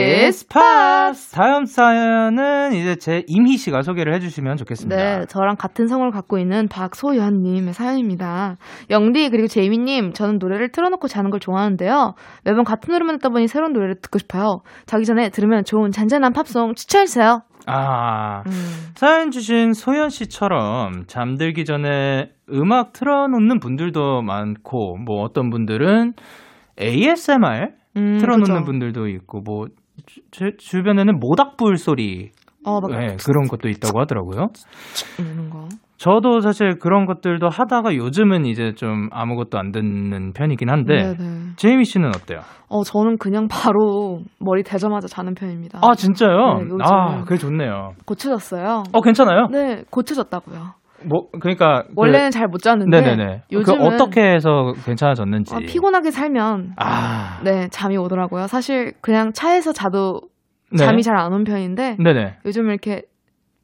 키스 0.48 0.83
팝스. 0.83 1.32
다음 1.32 1.64
사연은 1.64 2.72
이제 2.74 2.96
제이미 2.96 3.56
씨가 3.56 3.82
소개를 3.82 4.12
해주시면 4.14 4.56
좋겠습니다. 4.56 4.96
네, 4.96 5.26
저랑 5.26 5.54
같은 5.56 5.86
성을 5.86 6.10
갖고 6.10 6.36
있는 6.38 6.66
박소연님의 6.66 7.72
사연입니다. 7.72 8.56
영디 8.90 9.30
그리고 9.30 9.46
제이미님, 9.46 10.14
저는 10.14 10.38
노래를 10.40 10.72
틀어놓고 10.72 11.06
자는 11.06 11.30
걸 11.30 11.38
좋아하는데요. 11.38 12.14
매번 12.44 12.64
같은 12.64 12.92
노래만 12.92 13.18
듣다 13.18 13.28
보니 13.28 13.46
새로운 13.46 13.72
노래를 13.72 14.00
듣고 14.02 14.18
싶어요. 14.18 14.62
자기 14.86 15.04
전에 15.04 15.28
들으면 15.30 15.62
좋은 15.64 15.92
잔잔한 15.92 16.32
팝송 16.32 16.74
추천해주세요. 16.74 17.42
아, 17.66 18.42
음, 18.46 18.52
사연 18.96 19.30
주신 19.30 19.74
소연 19.74 20.08
씨처럼 20.08 21.04
잠들기 21.06 21.64
전에 21.64 22.30
음악 22.52 22.92
틀어놓는 22.92 23.60
분들도 23.60 24.22
많고, 24.22 24.96
뭐 24.96 25.22
어떤 25.22 25.50
분들은 25.50 26.14
ASMR 26.80 27.78
음, 27.98 28.18
틀어놓는 28.18 28.54
그죠. 28.54 28.64
분들도 28.64 29.08
있고, 29.08 29.40
뭐 29.42 29.66
주, 30.06 30.20
주- 30.30 30.56
주변에는 30.56 31.18
모닥불 31.18 31.76
소리 31.76 32.30
어, 32.64 32.80
막 32.80 32.90
네, 32.90 33.16
그런 33.24 33.46
것도 33.48 33.68
있다고 33.68 34.00
하더라고요. 34.00 34.48
이러는 35.18 35.50
거. 35.50 35.68
저도 35.96 36.40
사실 36.40 36.78
그런 36.78 37.06
것들도 37.06 37.48
하다가 37.48 37.96
요즘은 37.96 38.46
이제 38.46 38.72
좀 38.74 39.08
아무것도 39.10 39.58
안 39.58 39.72
듣는 39.72 40.32
편이긴 40.32 40.70
한데 40.70 41.14
네네. 41.16 41.40
제이미 41.56 41.84
씨는 41.84 42.08
어때요? 42.10 42.40
어, 42.68 42.84
저는 42.84 43.18
그냥 43.18 43.48
바로 43.48 44.20
머리 44.38 44.62
대자마자 44.62 45.08
자는 45.08 45.34
편입니다. 45.34 45.80
아 45.82 45.94
진짜요? 45.96 46.60
네. 46.60 46.68
아 46.84 47.24
그게 47.24 47.36
좋네요. 47.36 47.94
고쳐졌어요. 48.04 48.84
어 48.92 49.00
괜찮아요? 49.00 49.48
네, 49.50 49.82
고쳐졌다고요. 49.90 50.77
뭐 51.06 51.28
그러니까 51.40 51.82
그- 51.86 51.92
원래는 51.96 52.30
잘못 52.30 52.60
잤는데 52.62 53.00
네네네. 53.00 53.42
요즘은 53.52 53.78
그 53.78 53.84
어떻게 53.84 54.20
해서 54.22 54.72
괜찮아졌는지. 54.84 55.54
아, 55.54 55.58
피곤하게 55.58 56.10
살면 56.10 56.72
아 56.76 57.40
네 57.44 57.68
잠이 57.70 57.96
오더라고요. 57.96 58.46
사실 58.48 58.92
그냥 59.00 59.32
차에서 59.32 59.72
자도 59.72 60.20
네. 60.72 60.84
잠이 60.84 61.02
잘 61.02 61.16
안 61.16 61.32
온 61.32 61.44
편인데 61.44 61.96
네네. 62.02 62.38
요즘 62.46 62.68
이렇게 62.68 63.02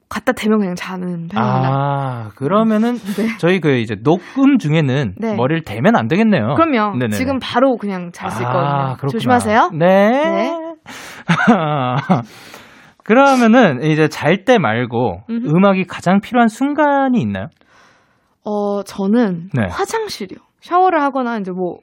갖다 0.08 0.32
대면 0.32 0.58
그냥 0.60 0.74
자는 0.76 1.26
편입니다. 1.26 1.38
아 1.40 2.28
그러면은 2.36 2.94
네. 3.18 3.36
저희 3.38 3.58
그 3.60 3.70
이제 3.78 3.96
녹음 4.04 4.58
중에는 4.58 5.14
네. 5.18 5.34
머리를 5.34 5.62
대면 5.64 5.96
안 5.96 6.06
되겠네요. 6.06 6.54
그럼요. 6.54 6.92
네네네. 6.98 7.16
지금 7.16 7.38
바로 7.42 7.76
그냥 7.76 8.10
잘수 8.12 8.42
있거든요. 8.42 8.62
아, 8.62 8.96
그렇구나. 8.96 9.10
조심하세요. 9.10 9.70
네. 9.74 10.52
그러면은 13.04 13.82
이제 13.82 14.08
잘 14.08 14.44
때 14.44 14.58
말고 14.58 15.20
음흠. 15.30 15.46
음악이 15.48 15.84
가장 15.84 16.20
필요한 16.20 16.48
순간이 16.48 17.20
있나요? 17.20 17.46
어 18.44 18.82
저는 18.82 19.50
네. 19.54 19.66
화장실이요. 19.70 20.38
샤워를 20.60 21.00
하거나 21.02 21.38
이제 21.38 21.50
뭐 21.52 21.78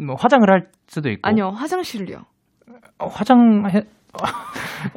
뭐 0.00 0.14
화장을 0.18 0.48
할 0.48 0.68
수도 0.86 1.10
있고. 1.10 1.28
아니요 1.28 1.48
화장실을요. 1.50 2.18
어, 3.00 3.06
화장해. 3.06 3.82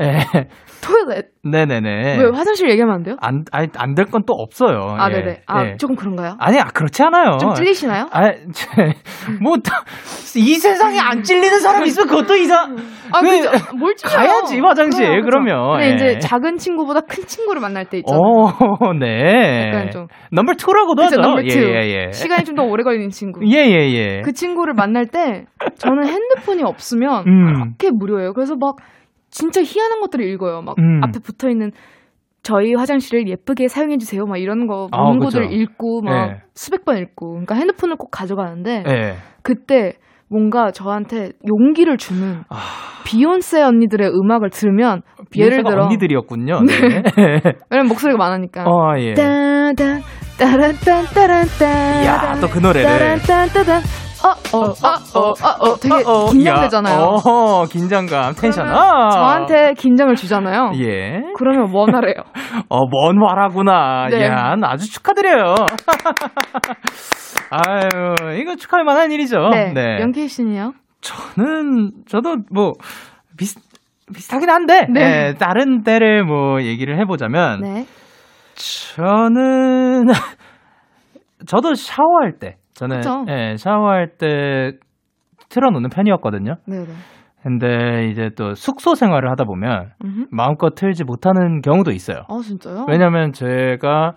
예. 0.02 0.47
토일렛. 0.82 1.26
네네네. 1.43 2.17
왜 2.17 2.26
화장실 2.34 2.69
얘기하면 2.71 2.95
안 2.95 3.04
돼요? 3.04 3.15
안, 3.21 3.43
안될 3.52 4.06
건 4.06 4.24
또 4.26 4.34
없어요. 4.34 4.95
아 4.97 5.10
예. 5.12 5.15
네네. 5.15 5.41
아 5.47 5.65
예. 5.65 5.78
조금 5.78 5.95
그런가요? 5.95 6.36
아니야, 6.39 6.63
그렇지 6.74 7.04
않아요. 7.04 7.38
좀 7.39 7.54
찔리시나요? 7.54 8.08
아, 8.12 8.32
제, 8.54 8.67
뭐, 9.41 9.58
다- 9.58 9.84
이 10.36 10.54
세상에 10.56 10.97
안 11.00 11.21
찔리는 11.24 11.60
사람 11.60 11.84
있으면 11.86 12.08
그것도 12.08 12.36
이상. 12.36 12.76
아, 13.12 13.19
그, 13.21 13.28
그죠. 13.30 13.50
뭘 13.78 13.95
찔려요? 13.95 14.15
가야지, 14.17 14.60
화장실. 14.60 15.06
그래요. 15.06 15.21
그러면. 15.24 15.71
근데 15.80 15.88
예. 15.89 15.93
이제 15.93 16.19
작은 16.19 16.58
친구보다 16.58 17.02
큰 17.02 17.26
친구를 17.26 17.62
만날 17.62 17.86
때 17.86 17.97
있잖아요. 18.00 18.19
오, 18.21 18.93
네. 19.00 19.67
약간 19.67 19.91
좀 19.91 20.08
number 20.32 20.54
two라고도 20.54 21.04
그죠, 21.04 21.19
하죠. 21.19 21.21
Number 21.22 21.42
two. 21.48 21.60
예, 21.60 21.82
예, 21.84 22.06
예. 22.08 22.12
시간이 22.12 22.43
좀 22.45 22.56
더 22.56 22.63
오래 22.63 22.84
걸리는 22.84 23.10
친구. 23.10 23.41
예, 23.45 23.65
예, 23.65 23.91
예. 23.93 24.21
그 24.24 24.34
친구를 24.34 24.74
만날 24.74 25.06
때 25.08 25.45
저는 25.78 26.06
핸드폰이 26.08 26.63
없으면 26.63 27.24
음. 27.28 27.54
그렇게 27.54 27.91
무료예요. 27.91 28.34
그래서 28.34 28.56
막 28.60 28.76
진짜 29.32 29.62
희한한 29.63 30.02
것들을 30.02 30.26
읽어요. 30.26 30.62
막 30.62 30.78
음. 30.80 31.02
앞에 31.04 31.20
붙어 31.20 31.50
있는 31.50 31.72
저희 32.44 32.74
화장실을 32.74 33.28
예쁘게 33.28 33.67
사용해 33.67 33.98
주세요. 33.98 34.26
막 34.26 34.38
이런 34.38 34.67
거 34.67 34.88
아, 34.91 35.04
문구들 35.10 35.48
그죠. 35.48 35.54
읽고 35.56 36.02
막 36.02 36.30
예. 36.30 36.41
수백 36.56 36.86
번 36.86 36.98
읽고. 36.98 37.30
그러니까 37.32 37.56
핸드폰을 37.56 37.96
꼭 37.98 38.10
가져가는데 38.12 38.84
예. 38.88 39.15
그때 39.44 39.94
뭔가 40.28 40.72
저한테 40.72 41.32
용기를 41.48 41.98
주는 41.98 42.41
아. 42.50 42.58
비욘세 43.06 43.62
언니들의 43.62 44.10
음악을 44.10 44.50
들으면 44.50 45.02
예를 45.36 45.63
들어 45.63 45.86
언니들이었군요. 45.86 46.62
네. 46.62 46.74
왜냐면 47.70 47.88
목소리가 47.89 48.17
많으니까 48.17 48.63
어, 48.65 48.96
예. 49.00 49.13
따단 49.13 50.02
따란딴 50.39 51.06
따란딴 51.13 52.06
야, 52.06 52.39
또 52.39 52.48
그 52.48 52.60
노래를. 52.60 52.89
따란딴 52.89 53.50
어 54.24 54.58
어 54.58 54.76
어 55.16 55.34
어 55.34 55.34
어 55.60 55.76
되게 55.78 55.96
어, 55.96 56.26
어, 56.26 56.30
긴장되잖아요. 56.32 56.96
야, 56.96 57.06
어, 57.06 57.66
긴장감, 57.66 58.34
텐션. 58.36 58.68
아. 58.70 59.10
저한테 59.12 59.74
긴장을 59.74 60.14
주잖아요. 60.16 60.72
예. 60.76 61.22
그러면 61.36 61.70
원하래요. 61.74 62.24
어, 62.70 62.86
먼 62.88 63.22
와라구나. 63.22 64.08
네. 64.10 64.26
야, 64.28 64.56
아주 64.64 64.92
축하드려요. 64.92 65.56
아유, 67.50 68.38
이거 68.40 68.56
축하할 68.56 68.84
만한 68.86 69.12
일이죠. 69.12 69.50
네. 69.50 70.00
영케이 70.00 70.28
씨는요? 70.28 70.74
저는, 71.02 71.92
저도 72.08 72.38
뭐, 72.52 72.74
비슷, 73.38 73.60
비슷하긴 74.14 74.50
한데, 74.50 74.86
네. 74.90 75.02
예, 75.02 75.34
다른 75.38 75.82
때를 75.84 76.24
뭐 76.24 76.62
얘기를 76.62 76.98
해보자면, 77.00 77.62
네. 77.62 77.86
저는, 78.56 80.06
저도 81.48 81.74
샤워할 81.74 82.34
때, 82.40 82.58
저는, 82.82 82.98
그쵸. 82.98 83.26
예, 83.30 83.58
샤워할 83.58 84.17
때 84.17 84.72
틀어놓는 85.50 85.91
편이었거든요. 85.91 86.56
네네. 86.65 86.88
근데 87.44 88.08
이제 88.10 88.30
또 88.36 88.56
숙소 88.56 88.96
생활을 88.96 89.30
하다 89.32 89.46
보면 89.46 89.91
음흠. 90.04 90.26
마음껏 90.32 90.74
틀지 90.74 91.04
못하는 91.04 91.62
경우도 91.62 91.91
있어요. 91.91 92.24
아 92.28 92.39
진짜요? 92.44 92.86
왜냐면 92.88 93.34
제가 93.34 94.13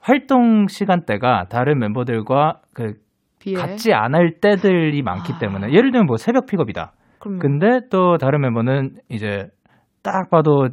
활동 0.00 0.66
시간대가 0.68 1.46
다른 1.48 1.78
멤버들과 1.78 2.60
그 2.72 2.94
비에. 3.40 3.54
같지 3.54 3.92
않을 3.92 4.40
때들이 4.40 5.02
많기 5.02 5.32
아. 5.34 5.38
때문에 5.38 5.72
예를 5.72 5.90
들면 5.92 6.06
뭐 6.06 6.16
새벽 6.16 6.46
픽업이다. 6.46 6.92
그럼 7.18 7.38
근데 7.38 7.80
또 7.90 8.16
다른 8.16 8.40
멤버는 8.40 8.94
이제 9.08 9.48
딱 10.02 10.30
봐도 10.30 10.68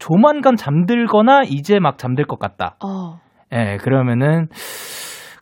조만간 0.00 0.56
잠들거나 0.56 1.42
이제 1.46 1.78
막 1.78 1.98
잠들 1.98 2.24
것 2.24 2.38
같다. 2.38 2.76
어. 2.84 3.20
예, 3.52 3.76
그러면은 3.80 4.48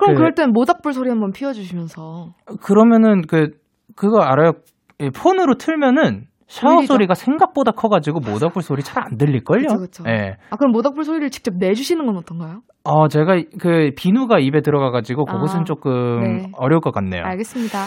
그럼 0.02 0.14
그- 0.14 0.18
그... 0.18 0.22
럴 0.22 0.34
땐 0.34 0.50
모닥불 0.52 0.92
소리 0.92 1.08
한번 1.10 1.32
피워주시면서 1.32 2.34
그러면은 2.62 3.22
그 3.22 3.50
그거 3.96 4.20
알아요? 4.22 4.52
이 5.00 5.10
폰으로 5.10 5.54
틀면은 5.56 6.24
샤워 6.46 6.76
들리죠? 6.76 6.92
소리가 6.94 7.14
생각보다 7.14 7.72
커가지고 7.72 8.20
모닥불 8.20 8.62
소리 8.62 8.82
잘 8.82 9.02
안 9.04 9.16
들릴걸요? 9.16 9.62
그쵸, 9.68 9.78
그쵸. 9.78 10.04
예. 10.08 10.36
아 10.50 10.56
그럼 10.56 10.72
모닥불 10.72 11.04
소리를 11.04 11.28
직접 11.30 11.54
내주시는 11.58 12.04
건 12.06 12.16
어떤가요? 12.16 12.60
어, 12.84 13.08
제가 13.08 13.36
그 13.60 13.90
비누가 13.96 14.38
입에 14.38 14.60
들어가가지고 14.60 15.24
그것은 15.24 15.60
아, 15.60 15.64
조금 15.64 16.20
네. 16.20 16.42
어려울 16.56 16.80
것 16.80 16.92
같네요. 16.92 17.22
알겠습니다. 17.24 17.78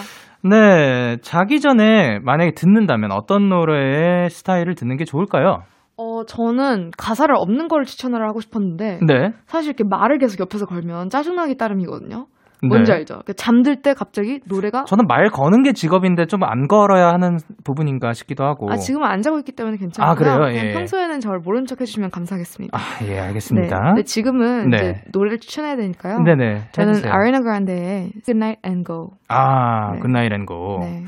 네, 0.42 1.16
자기 1.22 1.60
전에 1.60 2.18
만약에 2.20 2.52
듣는다면 2.52 3.10
어떤 3.12 3.48
노래의 3.48 4.30
스타일을 4.30 4.74
듣는 4.74 4.96
게 4.96 5.04
좋을까요? 5.04 5.62
어 5.98 6.24
저는 6.24 6.90
가사를 6.98 7.34
없는 7.34 7.68
걸 7.68 7.84
추천을 7.84 8.26
하고 8.28 8.40
싶었는데 8.40 9.00
네. 9.06 9.32
사실 9.46 9.70
이렇게 9.70 9.84
말을 9.88 10.18
계속 10.18 10.40
옆에서 10.40 10.66
걸면 10.66 11.08
짜증나기 11.10 11.56
따름이거든요. 11.56 12.26
뭔지 12.66 12.90
네. 12.90 12.98
알죠? 12.98 13.20
그 13.26 13.34
잠들 13.34 13.82
때 13.82 13.92
갑자기 13.92 14.40
노래가 14.46 14.84
저는 14.84 15.06
말 15.06 15.28
거는 15.28 15.62
게 15.62 15.72
직업인데 15.74 16.24
좀 16.26 16.42
안 16.42 16.68
걸어야 16.68 17.08
하는 17.08 17.36
부분인가 17.64 18.12
싶기도 18.14 18.44
하고. 18.44 18.70
아 18.70 18.76
지금은 18.76 19.06
안 19.06 19.20
자고 19.20 19.38
있기 19.38 19.52
때문에 19.52 19.76
괜찮아요. 19.76 20.10
아, 20.10 20.14
그래요? 20.14 20.38
그냥 20.38 20.66
예. 20.68 20.72
평소에는 20.72 21.20
저를 21.20 21.40
모른 21.40 21.66
척 21.66 21.80
해주시면 21.82 22.10
감사하겠습니다. 22.10 22.76
아, 22.76 22.80
예, 23.04 23.08
네. 23.14 23.20
알겠습니다. 23.20 23.78
근데 23.78 24.02
지금은 24.04 24.70
네. 24.70 24.76
이제 24.76 24.94
노래를 25.12 25.38
추천해야 25.38 25.76
되니까요. 25.76 26.20
네네. 26.22 26.68
저는. 26.72 27.06
아리나 27.06 27.40
그란데의 27.40 28.12
Good 28.24 28.36
Night 28.36 28.60
and 28.66 28.84
Go. 28.86 29.10
아, 29.28 29.92
네. 29.92 29.98
Good 30.00 30.14
night 30.14 30.32
and 30.32 30.46
go. 30.46 30.78
네. 30.80 31.04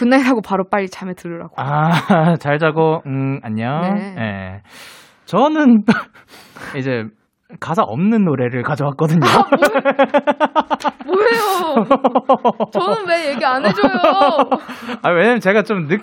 Good 0.00 0.12
night 0.12 0.26
하고 0.26 0.40
바로 0.40 0.64
빨리 0.64 0.88
잠에 0.88 1.12
들으라고. 1.12 1.54
아, 1.58 2.36
잘 2.36 2.58
자고, 2.58 3.02
음, 3.06 3.38
안녕. 3.42 3.82
네. 3.94 4.14
예. 4.18 4.62
저는 5.26 5.84
이제 6.78 7.04
가사 7.58 7.82
없는 7.82 8.24
노래를 8.24 8.62
가져왔거든요. 8.62 9.20
뭐예요? 11.06 11.86
저는 12.72 13.08
왜 13.08 13.30
얘기 13.32 13.44
안 13.44 13.64
해줘요? 13.64 13.90
아, 15.02 15.10
왜냐면 15.10 15.40
제가 15.40 15.62
좀 15.62 15.86
늦, 15.88 16.00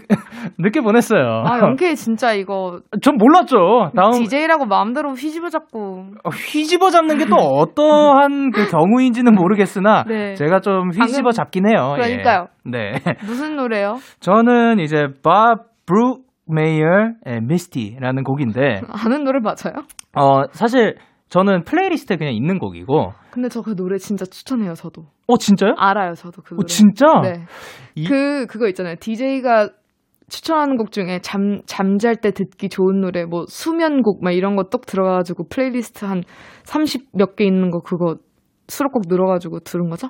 늦게 0.58 0.82
보냈어요. 0.82 1.44
아, 1.46 1.60
영케이 1.60 1.96
진짜 1.96 2.34
이거 2.34 2.80
전 3.02 3.18
몰랐죠. 3.18 3.92
다음 3.96 4.12
DJ라고 4.14 4.66
마음대로 4.66 5.12
휘집어 5.14 5.50
잡고. 5.50 6.06
어, 6.24 6.30
휘집어 6.30 6.90
잡는 6.90 7.18
게 7.20 7.28
또 7.28 7.36
어떠한 7.36 8.52
그 8.52 8.70
경우인지는 8.72 9.36
모르겠으나 9.36 10.06
네. 10.08 10.34
제가 10.36 10.62
좀 10.62 10.92
휘집어 10.92 11.16
방금- 11.24 11.32
잡긴 11.32 11.68
해요. 11.68 11.96
예. 11.98 12.02
그러니까요. 12.02 12.48
네. 12.64 12.94
무슨 13.26 13.58
노래요? 13.58 13.98
저는 14.22 14.80
이제 14.80 15.08
밥 15.22 15.66
브룩마이어의 15.86 17.42
Misty라는 17.42 18.24
곡인데 18.24 18.80
아는 18.90 19.26
노래 19.26 19.40
맞아요? 19.42 19.84
어 20.16 20.44
사실 20.52 20.96
저는 21.30 21.64
playlist에 21.66 22.18
그냥 22.18 22.34
있는 22.34 22.58
곡이고 22.60 23.12
근데 23.32 23.50
저 23.50 23.62
그 23.62 23.76
노래 23.76 23.98
진짜 23.98 24.26
추천해요, 24.26 24.74
저도. 24.76 25.04
어 25.28 25.38
진짜요? 25.38 25.74
알아요, 25.78 26.14
저도 26.14 26.42
그 26.42 26.56
노래. 26.56 26.64
어 26.64 26.66
진짜? 26.66 27.06
네. 27.22 27.46
이- 27.96 28.08
그, 28.08 28.46
그거 28.48 28.68
있잖아요. 28.70 28.96
DJ가 29.00 29.70
추천하는 30.30 30.78
곡 30.78 30.92
중에 30.92 31.20
잠, 31.22 31.62
잠잘 31.66 32.18
때 32.18 32.32
듣기 32.32 32.70
좋은 32.70 33.00
노래, 33.02 33.26
뭐, 33.26 33.46
수면곡, 33.48 34.24
막 34.24 34.32
이런 34.32 34.56
거 34.56 34.64
똑 34.70 34.86
들어가가지고 34.86 35.48
플레이리스트 35.50 36.06
한 36.06 36.22
30 36.64 37.10
몇 37.14 37.36
개 37.36 37.46
있는 37.46 37.72
거 37.72 37.80
그거 37.80 38.16
수록곡 38.68 39.04
늘어가지고 39.08 39.60
들은 39.62 39.90
거죠? 39.90 40.10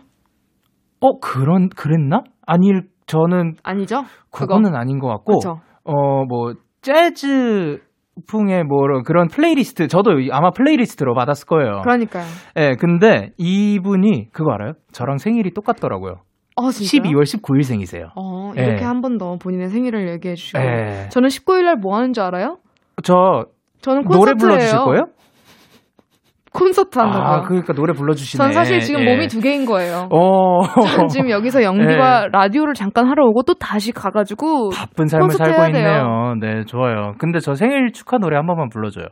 어 1.00 1.20
그런 1.20 1.70
그랬나? 1.70 2.24
아니 2.46 2.72
저는 3.06 3.56
아니죠? 3.64 4.04
그거는 4.32 4.76
아닌 4.76 5.00
것 5.00 5.08
같고 5.08 5.34
그쵸. 5.40 5.60
어 5.84 6.26
뭐 6.26 6.54
재즈 6.82 7.80
풍의 8.28 8.64
뭐 8.64 8.80
그런 9.06 9.28
플레이리스트 9.28 9.88
저도 9.88 10.12
아마 10.32 10.50
playlist로 10.52 11.14
받았을 11.14 11.46
거예요. 11.48 11.82
그러니까요. 11.84 12.26
예, 12.58 12.76
근데 12.80 13.32
이분이 13.38 14.30
그거 14.32 14.52
알아요? 14.54 14.74
저랑 14.92 15.18
생일이 15.18 15.52
똑같더라고요. 15.54 16.16
어, 16.56 16.72
진짜요? 16.72 17.12
12월 17.14 17.22
19일생이세요. 17.24 18.10
어, 18.16 18.52
예. 18.58 18.64
이렇게 18.64 18.84
한번 18.84 19.18
더 19.18 19.38
본인의 19.38 19.70
생일을 19.70 20.10
얘기해 20.14 20.36
주시고. 20.36 20.60
예. 20.60 21.10
저는 21.10 21.30
19일 21.30 21.66
날 21.66 21.76
뭐 21.76 21.96
하는 21.96 22.14
줄 22.14 22.24
알아요? 22.24 22.58
저 23.04 23.46
저는 23.82 24.04
노래 24.06 24.32
콘서트예요. 24.32 24.38
불러 24.38 24.58
주실 24.60 24.78
거예요? 24.80 25.06
콘서트 26.58 26.98
한다고요. 26.98 27.28
아, 27.28 27.42
그러니까 27.42 27.74
노래 27.74 27.94
불러주시네. 27.94 28.44
전 28.44 28.52
사실 28.52 28.80
지금 28.80 29.02
예. 29.02 29.14
몸이 29.14 29.28
두 29.28 29.40
개인 29.40 29.66
거예요. 29.66 30.10
어. 30.12 30.62
전 30.96 31.08
지금 31.08 31.30
여기서 31.30 31.62
영디와 31.62 32.30
라디오를 32.34 32.74
잠깐 32.74 33.08
하러 33.08 33.26
오고 33.28 33.44
또 33.44 33.54
다시 33.54 33.92
가가지고 33.92 34.72
바쁜 34.72 35.06
삶을 35.06 35.30
살고 35.30 35.54
해야 35.54 35.72
돼요. 35.72 35.88
있네요. 35.88 36.34
네, 36.40 36.64
좋아요. 36.66 37.14
근데 37.20 37.40
저 37.40 37.54
생일 37.54 37.92
축하 37.92 38.18
노래 38.18 38.38
한 38.38 38.48
번만 38.48 38.70
불러줘요. 38.70 39.06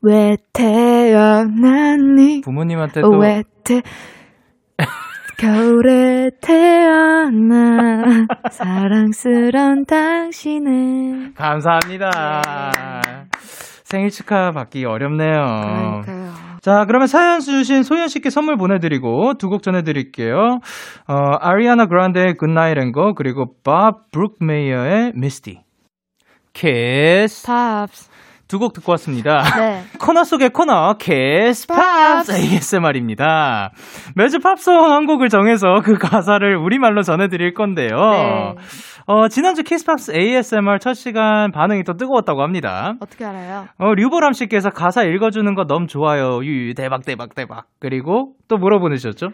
왜 0.00 0.36
태어났니? 0.54 2.40
부모님한테 2.42 3.02
또왜 3.02 3.42
태... 3.64 3.82
겨울에 5.36 6.30
태어나 6.40 8.04
사랑스런 8.50 9.84
당신은 9.84 11.34
감사합니다. 11.34 12.10
생일 13.84 14.10
축하 14.10 14.50
받기 14.52 14.84
어렵네요. 14.84 16.02
자, 16.64 16.86
그러면 16.86 17.06
사연 17.08 17.40
주신 17.40 17.82
소연 17.82 18.08
씨께 18.08 18.30
선물 18.30 18.56
보내드리고 18.56 19.34
두 19.34 19.48
곡 19.50 19.62
전해드릴게요. 19.62 20.60
어, 21.06 21.14
아리아나 21.40 21.84
그란데의 21.84 22.36
and 22.78 22.94
Go 22.94 23.12
그리고 23.14 23.52
밥 23.62 24.10
브룩마이어의 24.10 25.12
Misty. 25.14 25.62
Kiss 26.54 27.46
Pops 27.46 28.08
두 28.48 28.58
곡 28.58 28.72
듣고 28.72 28.92
왔습니다. 28.92 29.42
네. 29.58 29.82
코너 30.00 30.24
속의 30.24 30.50
코너 30.50 30.94
Kiss 30.98 31.66
Pops 31.66 32.32
ASMR입니다. 32.32 33.72
매주 34.14 34.38
팝송 34.38 34.92
한 34.92 35.06
곡을 35.06 35.28
정해서 35.28 35.80
그 35.82 35.96
가사를 35.98 36.56
우리말로 36.56 37.02
전해드릴 37.02 37.54
건데요. 37.54 37.96
네. 37.96 38.54
어, 39.06 39.28
지난주 39.28 39.62
키스팝스 39.64 40.12
ASMR 40.16 40.78
첫 40.80 40.94
시간 40.94 41.52
반응이 41.52 41.84
또 41.84 41.94
뜨거웠다고 41.94 42.42
합니다. 42.42 42.94
어떻게 43.00 43.24
알아요? 43.26 43.66
어, 43.78 43.92
류보람 43.94 44.32
씨께서 44.32 44.70
가사 44.70 45.02
읽어주는 45.02 45.54
거 45.54 45.64
너무 45.66 45.86
좋아요. 45.86 46.42
유유, 46.42 46.72
대박, 46.74 47.04
대박, 47.04 47.34
대박. 47.34 47.64
그리고 47.80 48.32
또 48.48 48.56
뭐라 48.56 48.78
보내셨죠? 48.78 49.28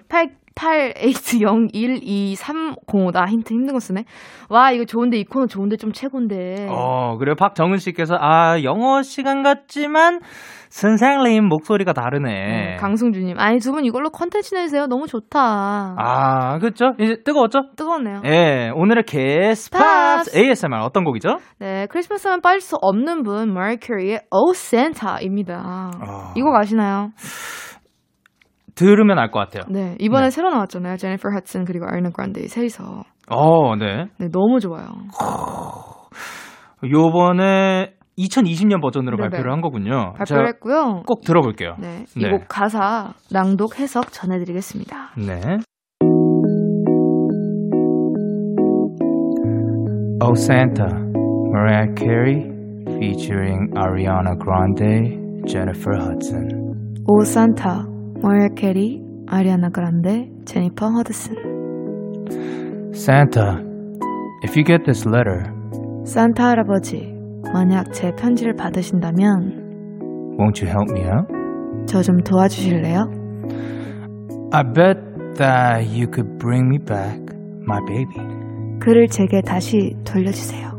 88801230나 0.54 3.28
힌트 3.28 3.52
힘든 3.54 3.74
거 3.74 3.80
쓰네. 3.80 4.04
와 4.48 4.70
이거 4.72 4.84
좋은데 4.84 5.16
이 5.18 5.24
코너 5.24 5.46
좋은데 5.46 5.76
좀 5.76 5.92
최고인데. 5.92 6.66
어, 6.70 7.16
그리고 7.18 7.34
박정은 7.36 7.78
씨께서, 7.78 8.16
아, 8.20 8.62
영어 8.62 9.02
시간 9.02 9.42
같지만, 9.42 10.20
선생님 10.68 11.46
목소리가 11.46 11.92
다르네. 11.92 12.74
음, 12.74 12.76
강승주님, 12.80 13.38
아니 13.38 13.58
두 13.58 13.72
분 13.72 13.84
이걸로 13.84 14.10
컨텐츠 14.10 14.54
내세요. 14.54 14.86
너무 14.86 15.06
좋다. 15.08 15.94
아, 15.98 16.58
그렇죠? 16.58 16.92
이제 16.98 17.22
뜨거웠죠? 17.24 17.70
뜨거웠네요. 17.76 18.22
예, 18.26 18.70
오늘의 18.74 19.04
게스팝스 19.04 20.36
ASMR 20.36 20.80
어떤 20.82 21.04
곡이죠? 21.04 21.38
네, 21.58 21.86
크리스마스만 21.90 22.40
빠질 22.40 22.60
수 22.60 22.76
없는 22.80 23.22
분, 23.22 23.52
머큐리의 23.54 24.20
Oh 24.32 24.52
Santa입니다. 24.54 25.90
아. 26.00 26.32
이거 26.36 26.56
아시나요? 26.56 27.10
들으면 28.80 29.18
알 29.18 29.30
것 29.30 29.38
같아요. 29.40 29.64
네, 29.70 29.94
이번에 29.98 30.26
네. 30.26 30.30
새로 30.30 30.48
나왔잖아요. 30.50 30.96
제니퍼 30.96 31.28
핫슨 31.34 31.64
그리고 31.66 31.84
아리나 31.86 32.10
그란데 32.10 32.48
셋이서. 32.48 33.02
어, 33.30 33.76
네. 33.76 34.06
네, 34.18 34.28
너무 34.32 34.58
좋아요. 34.58 34.86
요번에 36.90 37.92
2020년 38.18 38.80
버전으로 38.80 39.16
네네. 39.16 39.28
발표를 39.28 39.52
한 39.52 39.60
거군요. 39.60 40.14
발표를 40.16 40.48
했고요. 40.48 41.02
꼭 41.06 41.20
들어볼게요. 41.22 41.74
네, 41.78 42.04
네. 42.16 42.28
이곡 42.28 42.44
가사 42.48 43.12
낭독 43.30 43.78
해석 43.78 44.12
전해드리겠습니다. 44.12 45.10
네. 45.18 45.40
Oh 50.22 50.34
Santa, 50.34 50.86
Mariah 51.52 51.88
Carey 51.96 52.44
featuring 52.98 53.72
Ariana 53.76 54.36
Grande, 54.38 55.18
Jennifer 55.46 55.96
Hudson. 55.98 56.48
오산 57.08 57.54
타, 58.19 58.19
머리아 58.21 58.47
캐리, 58.55 59.01
아리아나 59.27 59.69
그란데, 59.69 60.29
제니퍼 60.45 60.87
허드슨. 60.89 61.35
Santa, 62.93 63.59
if 64.43 64.55
you 64.57 64.63
get 64.65 64.83
this 64.85 65.07
letter, 65.07 65.43
산타 66.05 66.49
할아버지, 66.49 67.13
만약 67.53 67.91
제 67.93 68.11
편지를 68.11 68.53
받으신다면 68.55 70.37
won't 70.37 70.61
you 70.61 70.69
help 70.69 70.91
me 70.91 71.05
out? 71.05 71.27
저 71.87 72.01
좀 72.01 72.17
도와주실래요? 72.17 73.11
I 74.51 74.63
bet 74.63 74.99
that 75.35 75.87
you 75.91 76.07
could 76.07 76.37
bring 76.37 76.67
me 76.67 76.77
back 76.79 77.19
my 77.67 77.79
baby. 77.85 78.21
글을 78.79 79.07
제게 79.07 79.41
다시 79.41 79.95
돌려주세요. 80.05 80.73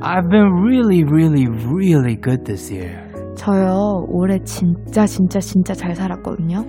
I've 0.00 0.28
been 0.28 0.50
really, 0.64 1.04
really, 1.04 1.46
really 1.46 2.16
good 2.16 2.44
this 2.44 2.72
year. 2.72 3.05
저요, 3.37 4.05
올해 4.09 4.39
진짜 4.43 5.05
진짜 5.05 5.39
진짜 5.39 5.73
잘 5.73 5.95
살았거든요. 5.95 6.63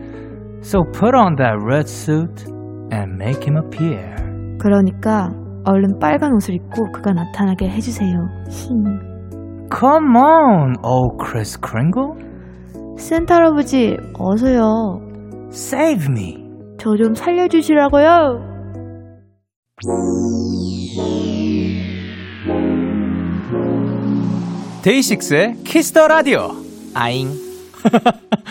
So 0.61 0.83
put 0.93 1.17
on 1.17 1.37
that 1.37 1.57
red 1.65 1.89
suit 1.89 2.45
and 2.93 3.15
make 3.17 3.43
him 3.43 3.57
appear. 3.57 4.15
그러니까 4.61 5.31
얼른 5.65 5.99
빨간 5.99 6.33
옷을 6.35 6.55
입고 6.55 6.93
그가 6.93 7.13
나타나게 7.13 7.69
해주세요. 7.69 8.15
힝. 8.49 8.85
Come 9.71 10.17
on, 10.17 10.75
old 10.85 11.17
Kris 11.25 11.59
Kringle. 11.59 12.13
산타 12.99 13.35
할아버지, 13.37 13.97
어서요. 14.19 15.01
Save 15.51 16.07
me. 16.11 16.45
저 16.79 16.97
좀 16.97 17.15
살려주시라고요. 17.15 18.45
데이식스의 24.89 25.65
Kiss 25.65 25.90
the 25.90 26.09
Radio. 26.09 26.49
아잉. 26.95 27.29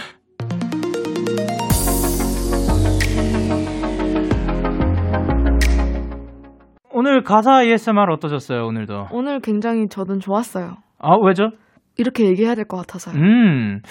오늘 6.91 7.23
가사 7.23 7.63
ASMR 7.63 8.12
어떠셨어요, 8.13 8.65
오늘도? 8.65 9.08
오늘 9.12 9.39
굉장히 9.39 9.88
저는 9.88 10.19
좋았어요. 10.19 10.78
아, 11.00 11.15
왜죠? 11.23 11.50
이렇게 11.97 12.26
얘기해야 12.26 12.56
될 12.56 12.65
것 12.65 12.78
같아서요. 12.78 13.15
음, 13.15 13.82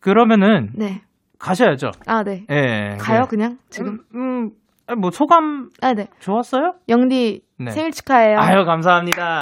그러면은 0.00 0.70
네. 0.74 1.02
가셔야죠. 1.38 1.90
아, 2.06 2.22
네. 2.22 2.44
예. 2.50 2.96
가요, 2.98 3.22
네. 3.22 3.26
그냥? 3.28 3.58
지금? 3.70 4.00
음, 4.14 4.18
음, 4.44 4.50
아, 4.86 4.94
뭐 4.94 5.10
소감 5.10 5.68
아, 5.82 5.92
네. 5.94 6.06
좋았어요? 6.20 6.74
영디, 6.88 7.42
네. 7.58 7.70
생일 7.70 7.90
축하해요. 7.90 8.38
아유, 8.38 8.64
감사합니다. 8.64 9.38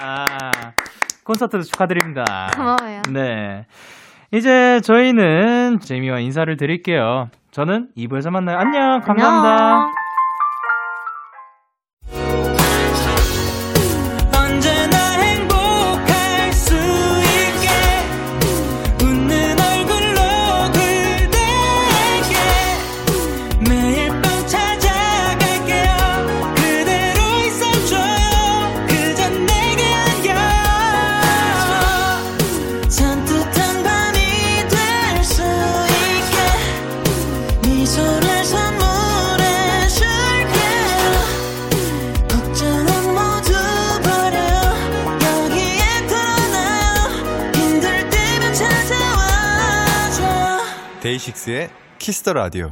콘서트도 1.24 1.62
축하드립니다. 1.62 2.50
고마워요. 2.54 3.02
네. 3.10 3.66
이제 4.32 4.80
저희는 4.80 5.80
재미와 5.80 6.20
인사를 6.20 6.56
드릴게요. 6.56 7.28
저는 7.50 7.88
2부에서 7.96 8.30
만나요. 8.30 8.58
안녕. 8.58 9.00
감사합니다. 9.00 9.56
안녕. 9.56 10.03
데이식스의 51.14 51.68
Kiss 51.98 52.18
the 52.18 52.32
Radio. 52.32 52.70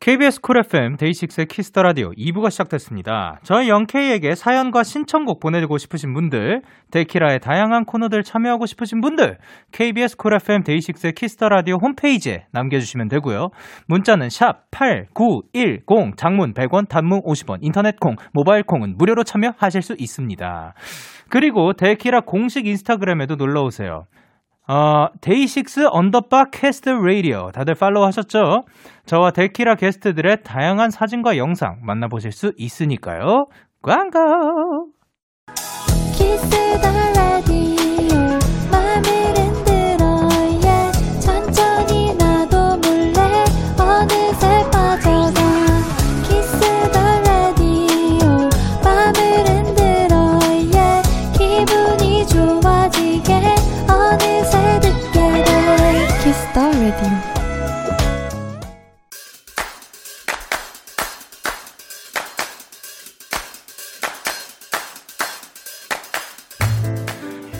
KBS 0.00 0.40
Cool 0.40 0.58
FM 0.58 0.96
데이식스의 0.96 1.46
Kiss 1.46 1.67
the 1.67 1.82
Radio 1.82 2.10
2부가 2.10 2.50
시작됐습니다. 2.50 3.38
저희 3.42 3.68
영케이에게 3.68 4.34
사연과 4.34 4.82
신청곡 4.82 5.40
보내고 5.40 5.78
싶으신 5.78 6.12
분들, 6.12 6.62
데키라의 6.90 7.40
다양한 7.40 7.84
코너들 7.84 8.22
참여하고 8.22 8.66
싶으신 8.66 9.00
분들, 9.00 9.38
KBS 9.72 10.16
Cool 10.16 10.34
FM 10.34 10.62
데이식스의 10.64 11.12
Kiss 11.12 11.33
the 11.33 11.48
Radio 11.48 11.76
홈페이지에 11.76 12.46
남겨주시면 12.52 13.08
되고요. 13.08 13.50
문자는 13.86 14.28
샵 14.30 14.70
8910, 14.70 16.16
장문 16.16 16.54
100원, 16.54 16.88
단문 16.88 17.20
50원, 17.22 17.58
인터넷 17.60 18.00
콩, 18.00 18.16
모바일 18.32 18.64
콩은 18.64 18.96
무료로 18.96 19.24
참여하실 19.24 19.82
수 19.82 19.94
있습니다. 19.98 20.74
그리고 21.28 21.74
데키라 21.74 22.22
공식 22.22 22.66
인스타그램에도 22.66 23.36
놀러 23.36 23.62
오세요. 23.62 24.06
어, 24.68 25.08
데이식스 25.20 25.88
underbar 25.90 26.50
Kiss 26.50 26.72
the 26.72 26.88
Radio 26.90 27.50
다들 27.52 27.74
팔로우 27.74 28.04
하셨죠? 28.06 28.62
저와 29.06 29.32
데키라 29.32 29.74
게스트들의 29.74 30.42
다양한 30.44 30.90
사진과 30.90 31.36
영상 31.36 31.80
만나보실 31.82 32.32
수 32.32 32.52
있으니까요. 32.56 33.46
광고! 33.82 34.88
Kiss 36.12 36.48
the 36.80 36.99
Ra 36.99 37.12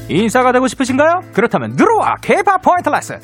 인싸가 0.08 0.52
되고 0.52 0.66
싶으신가요? 0.68 1.22
그렇다면 1.32 1.76
들어와 1.76 2.16
K-pop 2.20 2.62
포인트 2.62 2.88
레슨! 2.88 3.20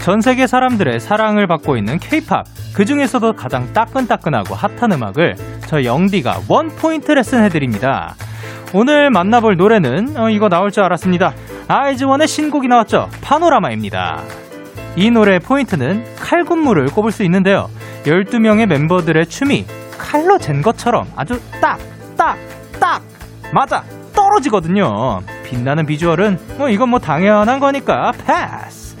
전 0.00 0.20
세계 0.20 0.46
사람들의 0.46 1.00
사랑을 1.00 1.46
받고 1.46 1.76
있는 1.76 1.98
K-pop 1.98 2.44
그 2.74 2.84
중에서도 2.84 3.34
가장 3.34 3.72
따끈따끈하고 3.72 4.54
핫한 4.54 4.92
음악을 4.92 5.36
저 5.66 5.84
영디가 5.84 6.42
one 6.48 6.68
point 6.68 7.12
lesson 7.12 7.42
해드립니다. 7.44 8.14
오늘 8.74 9.08
만나볼 9.10 9.56
노래는 9.56 10.16
어, 10.16 10.28
이거 10.28 10.48
나올 10.48 10.72
줄 10.72 10.82
알았습니다. 10.82 11.32
아이즈원의 11.68 12.26
신곡이 12.26 12.68
나왔죠. 12.68 13.08
파노라마입니다. 13.22 14.22
이 14.96 15.10
노래의 15.10 15.40
포인트는 15.40 16.04
칼군무를 16.16 16.86
꼽을 16.86 17.12
수 17.12 17.22
있는데요. 17.22 17.70
12명의 18.04 18.66
멤버들의 18.66 19.26
춤이 19.26 19.64
칼로 19.96 20.38
잰 20.38 20.60
것처럼 20.60 21.06
아주 21.16 21.40
딱, 21.60 21.78
딱, 22.16 22.36
딱, 22.80 23.02
맞아, 23.52 23.84
떨어지거든요. 24.14 25.20
빛나는 25.44 25.86
비주얼은 25.86 26.56
뭐 26.58 26.68
이건 26.68 26.88
뭐 26.88 26.98
당연한 26.98 27.60
거니까 27.60 28.12
패스. 28.12 28.96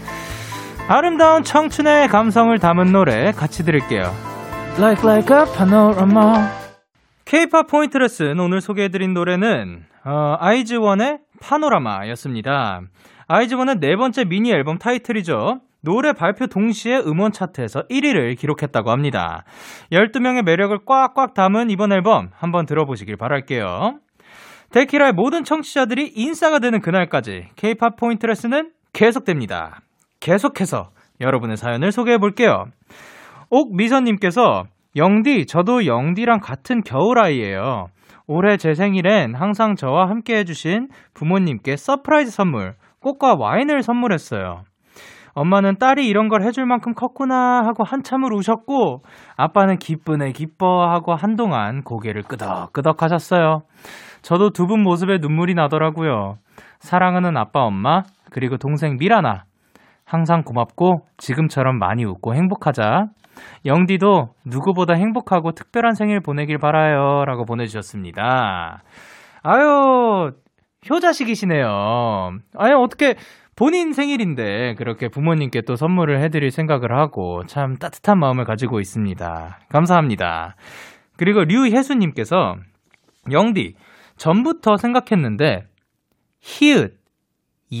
아름다운 0.86 1.42
청춘의 1.42 2.08
감성을 2.08 2.56
담은 2.58 2.92
노래 2.92 3.32
같이 3.32 3.64
들을게요. 3.64 4.14
Like 4.78 5.08
like 5.08 5.36
a 5.36 5.44
panorama. 5.56 6.48
K-pop 7.24 7.68
포인트 7.68 7.96
레슨 7.96 8.38
오늘 8.38 8.60
소개해드린 8.60 9.14
노래는 9.14 9.84
어, 10.04 10.36
아이즈원의 10.38 11.20
파노라마였습니다. 11.40 12.82
아이즈원은 13.26 13.80
네 13.80 13.96
번째 13.96 14.24
미니 14.24 14.52
앨범 14.52 14.78
타이틀이죠. 14.78 15.60
노래 15.84 16.12
발표 16.12 16.46
동시에 16.46 16.98
음원 16.98 17.30
차트에서 17.30 17.82
1위를 17.90 18.38
기록했다고 18.38 18.90
합니다. 18.90 19.44
12명의 19.92 20.42
매력을 20.42 20.76
꽉꽉 20.86 21.34
담은 21.34 21.68
이번 21.70 21.92
앨범 21.92 22.30
한번 22.34 22.64
들어보시길 22.64 23.16
바랄게요. 23.16 23.98
데키라의 24.70 25.12
모든 25.12 25.44
청취자들이 25.44 26.12
인싸가 26.16 26.58
되는 26.58 26.80
그날까지 26.80 27.48
K-pop 27.56 27.96
포인트 27.98 28.26
레슨은 28.26 28.72
계속됩니다. 28.92 29.80
계속해서 30.20 30.90
여러분의 31.20 31.56
사연을 31.56 31.92
소개해 31.92 32.18
볼게요. 32.18 32.64
옥미선님께서 33.50 34.64
영디, 34.96 35.46
저도 35.46 35.86
영디랑 35.86 36.40
같은 36.40 36.82
겨울아이예요. 36.82 37.88
올해 38.26 38.56
제 38.56 38.74
생일엔 38.74 39.34
항상 39.34 39.74
저와 39.76 40.08
함께 40.08 40.38
해주신 40.38 40.88
부모님께 41.12 41.76
서프라이즈 41.76 42.30
선물, 42.30 42.74
꽃과 43.00 43.36
와인을 43.38 43.82
선물했어요. 43.82 44.62
엄마는 45.34 45.78
딸이 45.78 46.06
이런 46.06 46.28
걸 46.28 46.42
해줄 46.42 46.64
만큼 46.66 46.94
컸구나 46.94 47.62
하고 47.64 47.84
한참을 47.84 48.32
우셨고, 48.32 49.02
아빠는 49.36 49.78
기쁘네 49.78 50.32
기뻐하고 50.32 51.14
한동안 51.14 51.82
고개를 51.82 52.22
끄덕끄덕 52.22 53.02
하셨어요. 53.02 53.62
저도 54.22 54.50
두 54.50 54.66
분 54.66 54.82
모습에 54.82 55.18
눈물이 55.20 55.54
나더라고요. 55.54 56.36
사랑하는 56.78 57.36
아빠, 57.36 57.60
엄마, 57.64 58.02
그리고 58.30 58.56
동생 58.56 58.96
미라나. 58.98 59.44
항상 60.06 60.42
고맙고 60.42 61.06
지금처럼 61.16 61.78
많이 61.78 62.04
웃고 62.04 62.34
행복하자. 62.34 63.06
영디도 63.66 64.28
누구보다 64.46 64.94
행복하고 64.94 65.52
특별한 65.52 65.94
생일 65.94 66.20
보내길 66.20 66.58
바라요. 66.58 67.24
라고 67.24 67.44
보내주셨습니다. 67.44 68.82
아유, 69.42 70.30
효자식이시네요. 70.88 71.66
아유, 72.58 72.76
어떻게 72.78 73.14
본인 73.56 73.92
생일인데 73.92 74.74
그렇게 74.74 75.08
부모님께 75.08 75.62
또 75.62 75.76
선물을 75.76 76.20
해드릴 76.22 76.50
생각을 76.50 76.92
하고 76.96 77.44
참 77.46 77.76
따뜻한 77.76 78.18
마음을 78.18 78.44
가지고 78.44 78.80
있습니다. 78.80 79.58
감사합니다. 79.68 80.56
그리고 81.16 81.44
류혜수님께서 81.44 82.56
영디, 83.30 83.74
전부터 84.16 84.76
생각했는데 84.76 85.66
히읗, 86.40 86.98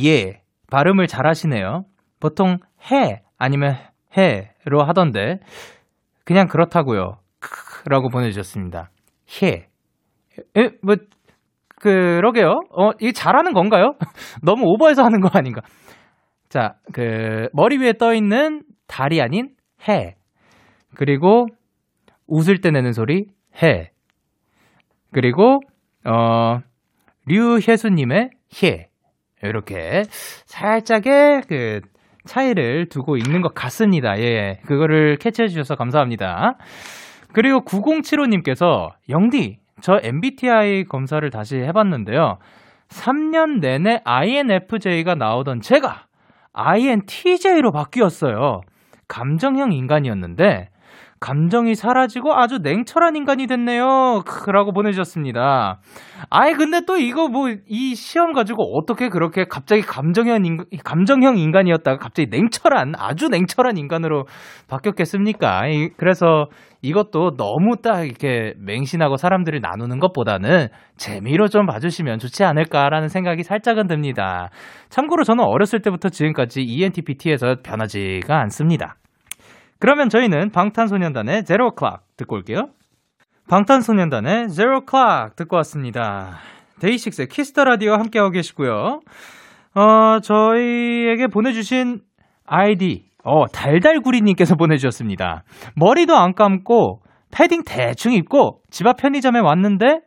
예 0.04 0.42
발음을 0.70 1.06
잘 1.06 1.26
하시네요. 1.26 1.84
보통 2.20 2.58
해 2.90 3.22
아니면 3.36 3.76
해로 4.16 4.82
하던데 4.84 5.40
그냥 6.24 6.46
그렇다고요. 6.46 7.18
크라고 7.40 8.08
보내주셨습니다. 8.08 8.90
해. 9.42 9.68
에, 10.56 10.70
뭐 10.82 10.96
그러게요. 11.84 12.62
어, 12.70 12.92
이게 12.98 13.12
잘하는 13.12 13.52
건가요? 13.52 13.92
너무 14.42 14.62
오버해서 14.64 15.04
하는 15.04 15.20
거 15.20 15.28
아닌가? 15.34 15.60
자, 16.48 16.76
그 16.94 17.48
머리 17.52 17.76
위에 17.76 17.92
떠 17.92 18.14
있는 18.14 18.62
달이 18.86 19.20
아닌 19.20 19.50
해. 19.86 20.16
그리고 20.94 21.46
웃을 22.26 22.62
때 22.62 22.70
내는 22.70 22.92
소리 22.92 23.26
해. 23.62 23.90
그리고 25.12 25.60
어 26.06 26.60
류혜수 27.26 27.90
님의 27.90 28.30
해. 28.62 28.88
이렇게 29.42 30.04
살짝의 30.46 31.42
그 31.46 31.80
차이를 32.24 32.88
두고 32.88 33.18
있는 33.18 33.42
것 33.42 33.52
같습니다. 33.52 34.18
예. 34.18 34.58
그거를 34.64 35.16
캐치해 35.16 35.48
주셔서 35.48 35.74
감사합니다. 35.74 36.56
그리고 37.34 37.60
9075님께서 37.60 38.90
영디, 39.10 39.58
저 39.80 39.98
MBTI 40.02 40.84
검사를 40.84 41.28
다시 41.30 41.56
해봤는데요. 41.56 42.38
3년 42.88 43.60
내내 43.60 44.00
INFJ가 44.04 45.14
나오던 45.14 45.60
제가 45.60 46.04
INTJ로 46.52 47.72
바뀌었어요. 47.72 48.60
감정형 49.08 49.72
인간이었는데, 49.72 50.68
감정이 51.20 51.74
사라지고 51.74 52.34
아주 52.34 52.58
냉철한 52.58 53.16
인간이 53.16 53.46
됐네요. 53.46 54.22
라고 54.46 54.72
보내주셨습니다. 54.72 55.80
아이, 56.28 56.52
근데 56.52 56.82
또 56.86 56.96
이거 56.98 57.28
뭐, 57.28 57.48
이 57.66 57.94
시험 57.94 58.32
가지고 58.32 58.76
어떻게 58.76 59.08
그렇게 59.08 59.44
갑자기 59.44 59.80
감정형, 59.82 60.44
인간, 60.44 60.66
감정형 60.84 61.38
인간이었다가 61.38 61.96
갑자기 61.98 62.28
냉철한, 62.30 62.94
아주 62.98 63.28
냉철한 63.28 63.78
인간으로 63.78 64.26
바뀌었겠습니까? 64.68 65.66
이- 65.68 65.90
그래서 65.96 66.46
이것도 66.84 67.36
너무 67.38 67.76
딱 67.82 68.02
이렇게 68.02 68.52
맹신하고 68.58 69.16
사람들을 69.16 69.60
나누는 69.62 70.00
것보다는 70.00 70.68
재미로 70.98 71.48
좀 71.48 71.64
봐주시면 71.64 72.18
좋지 72.18 72.44
않을까라는 72.44 73.08
생각이 73.08 73.42
살짝은 73.42 73.86
듭니다. 73.86 74.50
참고로 74.90 75.24
저는 75.24 75.44
어렸을 75.44 75.80
때부터 75.80 76.10
지금까지 76.10 76.60
ENTP에서 76.60 77.56
변하지가 77.62 78.38
않습니다. 78.42 78.96
그러면 79.78 80.10
저희는 80.10 80.50
방탄소년단의 80.50 81.46
Zero 81.46 81.70
O'Clock 81.70 82.02
듣고 82.18 82.36
올게요. 82.36 82.68
방탄소년단의 83.48 84.50
Zero 84.50 84.84
O'Clock 84.84 85.36
듣고 85.36 85.56
왔습니다. 85.56 86.36
데이식스의 86.80 87.28
Kiss 87.28 87.49
the 87.49 87.64
Radio 87.64 87.94
함께하고 87.94 88.30
계시고요. 88.30 89.00
어, 89.74 90.20
저희에게 90.20 91.28
보내주신 91.28 92.00
아이디, 92.44 93.06
어, 93.24 93.46
달달구리님께서 93.46 94.54
보내주셨습니다. 94.56 95.42
머리도 95.76 96.14
안 96.16 96.34
감고 96.34 97.00
패딩 97.30 97.62
대충 97.66 98.12
입고 98.12 98.60
집 98.70 98.86
앞 98.86 98.98
편의점에 98.98 99.40
왔는데 99.40 100.00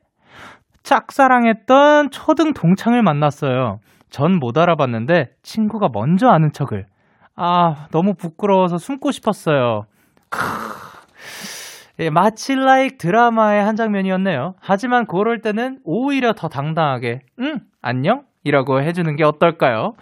짝사랑했던 0.84 2.12
초등 2.12 2.54
동창을 2.54 3.02
만났어요. 3.04 3.80
전 4.10 4.40
못 4.40 4.58
알아봤는데 4.58 5.32
친구가 5.44 5.90
먼저 5.94 6.28
아는 6.30 6.52
척을. 6.54 6.86
아, 7.36 7.88
너무 7.92 8.14
부끄러워서 8.14 8.78
숨고 8.78 9.12
싶었어요. 9.12 9.82
크. 10.30 10.40
예, 12.00 12.10
마치 12.10 12.56
라이크 12.56 12.98
드라마의 12.98 13.64
한 13.64 13.76
장면이었네요. 13.76 14.54
하지만 14.62 15.06
그럴 15.08 15.42
때는 15.42 15.80
오히려 15.84 16.34
더 16.34 16.48
당당하게, 16.48 17.22
응, 17.40 17.60
안녕? 17.82 18.22
이라고 18.44 18.82
해주는 18.82 19.14
게 19.16 19.24
어떨까요? 19.24 19.94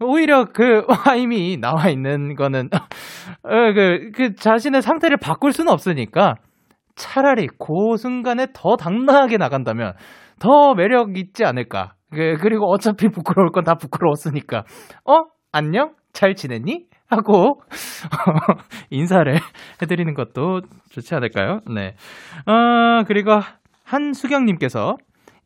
오히려 0.00 0.44
그 0.46 0.82
와임이 1.06 1.58
나와 1.60 1.88
있는 1.88 2.34
거는, 2.34 2.68
어, 3.42 3.72
그, 3.74 4.10
그 4.14 4.34
자신의 4.34 4.82
상태를 4.82 5.16
바꿀 5.16 5.52
수는 5.52 5.72
없으니까 5.72 6.34
차라리 6.96 7.46
그 7.46 7.96
순간에 7.96 8.46
더 8.54 8.76
당당하게 8.76 9.36
나간다면 9.36 9.92
더 10.38 10.74
매력 10.74 11.16
있지 11.16 11.44
않을까. 11.44 11.92
그, 12.12 12.36
그리고 12.40 12.70
어차피 12.70 13.08
부끄러울 13.08 13.50
건 13.50 13.64
다 13.64 13.74
부끄러웠으니까. 13.74 14.64
어? 15.04 15.22
안녕? 15.52 15.92
잘 16.12 16.34
지냈니? 16.34 16.86
하고 17.10 17.60
인사를 18.90 19.34
해드리는 19.82 20.12
것도 20.14 20.60
좋지 20.90 21.14
않을까요? 21.14 21.60
네. 21.74 21.94
어, 22.46 23.04
그리고 23.06 23.38
한수경님께서 23.84 24.96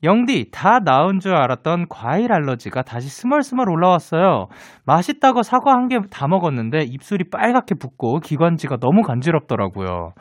영디 0.02 0.50
다 0.50 0.80
나은 0.80 1.20
줄 1.20 1.34
알았던 1.34 1.86
과일 1.88 2.32
알러지가 2.32 2.82
다시 2.82 3.08
스멀스멀 3.08 3.68
올라왔어요. 3.70 4.48
맛있다고 4.84 5.42
사과 5.42 5.72
한 5.72 5.88
개 5.88 5.98
다 6.10 6.26
먹었는데 6.28 6.82
입술이 6.84 7.30
빨갛게 7.30 7.76
붓고 7.76 8.18
기관지가 8.20 8.78
너무 8.78 9.02
간지럽더라고요. 9.02 10.12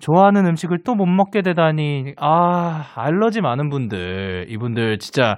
좋아하는 0.00 0.46
음식을 0.46 0.82
또 0.84 0.94
못 0.94 1.06
먹게 1.06 1.42
되다니 1.42 2.14
아 2.18 2.84
알러지 2.96 3.40
많은 3.42 3.68
분들 3.70 4.46
이분들 4.48 4.98
진짜 4.98 5.36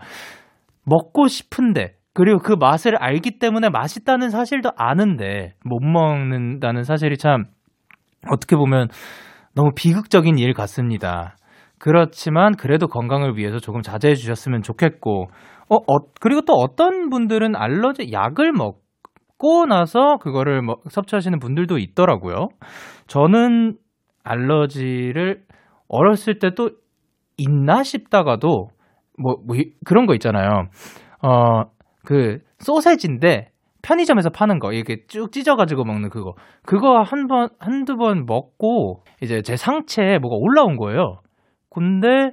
먹고 0.86 1.26
싶은데 1.28 1.94
그리고 2.14 2.38
그 2.38 2.54
맛을 2.58 2.96
알기 2.96 3.38
때문에 3.38 3.68
맛있다는 3.70 4.30
사실도 4.30 4.70
아는데 4.76 5.54
못 5.64 5.80
먹는다는 5.80 6.84
사실이 6.84 7.18
참 7.18 7.44
어떻게 8.30 8.56
보면 8.56 8.88
너무 9.54 9.70
비극적인 9.74 10.38
일 10.38 10.54
같습니다. 10.54 11.36
그렇지만 11.82 12.54
그래도 12.54 12.86
건강을 12.86 13.36
위해서 13.36 13.58
조금 13.58 13.82
자제해 13.82 14.14
주셨으면 14.14 14.62
좋겠고 14.62 15.26
어, 15.68 15.74
어 15.74 15.98
그리고 16.20 16.42
또 16.42 16.52
어떤 16.54 17.10
분들은 17.10 17.56
알러지 17.56 18.12
약을 18.12 18.52
먹고 18.52 19.66
나서 19.66 20.16
그거를 20.18 20.62
뭐, 20.62 20.76
섭취하시는 20.88 21.40
분들도 21.40 21.78
있더라고요. 21.78 22.50
저는 23.08 23.76
알러지를 24.22 25.42
어렸을 25.88 26.38
때또 26.38 26.70
있나 27.36 27.82
싶다가도 27.82 28.68
뭐, 29.18 29.36
뭐 29.44 29.56
이- 29.56 29.72
그런 29.84 30.06
거 30.06 30.14
있잖아요. 30.14 30.68
어, 31.22 31.64
그 32.04 32.38
소세지인데 32.60 33.48
편의점에서 33.82 34.30
파는 34.30 34.60
거 34.60 34.72
이렇게 34.72 34.98
쭉 35.08 35.32
찢어가지고 35.32 35.84
먹는 35.84 36.10
그거 36.10 36.34
그거 36.64 37.00
한 37.02 37.26
번 37.26 37.48
한두 37.58 37.96
번 37.96 38.24
먹고 38.26 39.02
이제 39.20 39.42
제 39.42 39.56
상체에 39.56 40.18
뭐가 40.18 40.36
올라온 40.38 40.76
거예요. 40.76 41.18
근데 41.72 42.30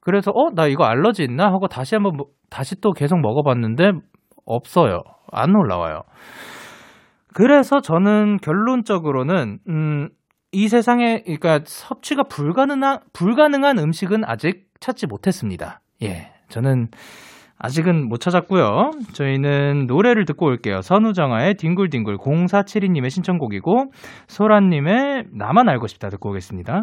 그래서 0.00 0.30
어 0.34 0.50
나 0.54 0.66
이거 0.66 0.84
알러지 0.84 1.22
있나 1.24 1.46
하고 1.46 1.66
다시 1.68 1.94
한번 1.94 2.16
먹- 2.16 2.30
다시 2.50 2.80
또 2.80 2.92
계속 2.92 3.18
먹어봤는데 3.20 3.92
없어요. 4.46 5.00
안 5.32 5.54
올라와요. 5.56 6.02
그래서 7.34 7.80
저는 7.80 8.36
결론적으로는 8.38 9.58
음, 9.68 10.08
이 10.52 10.68
세상에 10.68 11.22
그러니까 11.22 11.60
섭취가 11.64 12.24
불가능한 12.24 13.00
불가능한 13.12 13.78
음식은 13.78 14.22
아직 14.24 14.66
찾지 14.80 15.06
못했습니다. 15.06 15.80
예, 16.02 16.30
저는 16.48 16.88
아직은 17.58 18.08
못 18.08 18.18
찾았고요. 18.20 18.90
저희는 19.14 19.86
노래를 19.86 20.26
듣고 20.26 20.46
올게요. 20.46 20.80
선우정아의 20.82 21.54
뒹굴뒹굴 21.54 22.18
0472님의 22.18 23.10
신청곡이고 23.10 23.86
소라님의 24.28 25.24
나만 25.32 25.68
알고 25.68 25.86
싶다 25.86 26.10
듣고 26.10 26.30
오겠습니다. 26.30 26.82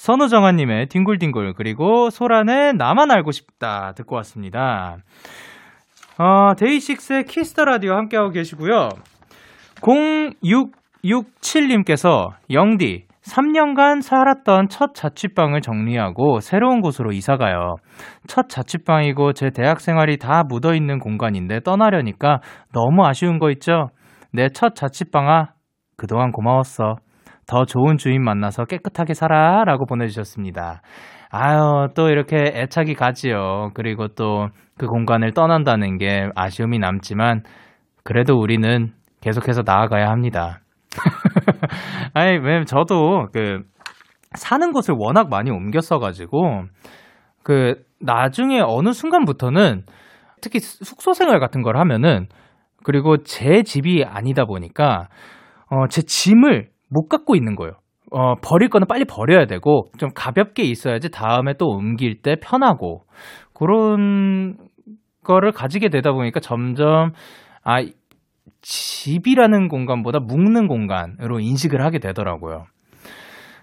선우정아님의 0.00 0.86
뒹굴뒹굴 0.86 1.52
그리고 1.54 2.08
소란의 2.08 2.72
나만 2.74 3.10
알고 3.10 3.32
싶다 3.32 3.92
듣고 3.96 4.16
왔습니다. 4.16 4.96
어, 6.18 6.54
데이식스의 6.56 7.24
Kiss 7.24 7.48
the 7.48 7.66
Radio 7.66 7.92
함께하고 7.92 8.30
계시고요. 8.30 8.88
0667님께서 9.82 12.28
영디 12.50 13.04
3년간 13.22 14.00
살았던 14.00 14.68
첫 14.70 14.94
자취방을 14.94 15.60
정리하고 15.60 16.40
새로운 16.40 16.80
곳으로 16.80 17.12
이사가요. 17.12 17.76
첫 18.26 18.48
자취방이고 18.48 19.34
제 19.34 19.50
대학 19.50 19.80
생활이 19.80 20.16
다 20.16 20.44
묻어 20.48 20.72
있는 20.74 20.98
공간인데 20.98 21.60
떠나려니까 21.60 22.40
너무 22.72 23.04
아쉬운 23.04 23.38
거 23.38 23.50
있죠? 23.50 23.90
내 24.32 24.46
첫 24.54 24.74
자취방아, 24.74 25.48
그동안 25.98 26.32
고마웠어. 26.32 26.96
더 27.50 27.64
좋은 27.64 27.98
주인 27.98 28.22
만나서 28.22 28.64
깨끗하게 28.64 29.14
살아. 29.14 29.64
라고 29.64 29.84
보내주셨습니다. 29.86 30.82
아유, 31.30 31.88
또 31.94 32.08
이렇게 32.08 32.36
애착이 32.54 32.94
가지요. 32.94 33.70
그리고 33.74 34.08
또 34.08 34.48
그 34.80 34.86
공간을 34.86 35.34
떠난다는 35.34 35.98
게 35.98 36.30
아쉬움이 36.34 36.78
남지만, 36.78 37.42
그래도 38.02 38.40
우리는 38.40 38.94
계속해서 39.20 39.60
나아가야 39.66 40.08
합니다. 40.08 40.60
아니, 42.14 42.38
왜냐면 42.38 42.64
저도 42.64 43.26
그, 43.30 43.60
사는 44.36 44.72
곳을 44.72 44.94
워낙 44.96 45.28
많이 45.28 45.50
옮겼어가지고, 45.50 46.64
그, 47.42 47.74
나중에 48.00 48.62
어느 48.64 48.94
순간부터는, 48.94 49.84
특히 50.40 50.60
숙소 50.60 51.12
생활 51.12 51.40
같은 51.40 51.60
걸 51.60 51.76
하면은, 51.76 52.28
그리고 52.82 53.18
제 53.22 53.62
집이 53.62 54.06
아니다 54.06 54.46
보니까, 54.46 55.08
어, 55.68 55.88
제 55.88 56.00
짐을 56.00 56.69
못 56.90 57.08
갖고 57.08 57.34
있는 57.36 57.56
거예요. 57.56 57.74
어, 58.12 58.34
버릴 58.42 58.68
거는 58.68 58.86
빨리 58.88 59.04
버려야 59.04 59.46
되고, 59.46 59.86
좀 59.98 60.10
가볍게 60.14 60.64
있어야지 60.64 61.10
다음에 61.10 61.54
또 61.54 61.66
옮길 61.66 62.20
때 62.22 62.36
편하고, 62.40 63.04
그런 63.54 64.56
거를 65.22 65.52
가지게 65.52 65.88
되다 65.88 66.12
보니까 66.12 66.40
점점, 66.40 67.12
아, 67.62 67.82
집이라는 68.62 69.68
공간보다 69.68 70.18
묵는 70.20 70.66
공간으로 70.66 71.40
인식을 71.40 71.82
하게 71.84 71.98
되더라고요. 71.98 72.64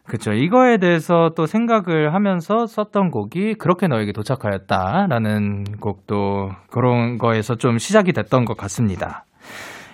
그쵸. 0.06 0.32
이거에 0.32 0.78
대해서 0.78 1.32
또 1.36 1.46
생각을 1.46 2.14
하면서 2.14 2.66
썼던 2.66 3.12
곡이 3.12 3.56
그렇게 3.56 3.88
너에게 3.88 4.14
도착하였다라는 4.14 5.66
곡도 5.82 6.50
그런 6.72 7.18
거에서 7.18 7.56
좀 7.56 7.78
시작이 7.78 8.14
됐던 8.14 8.46
것 8.46 8.56
같습니다. 8.56 9.26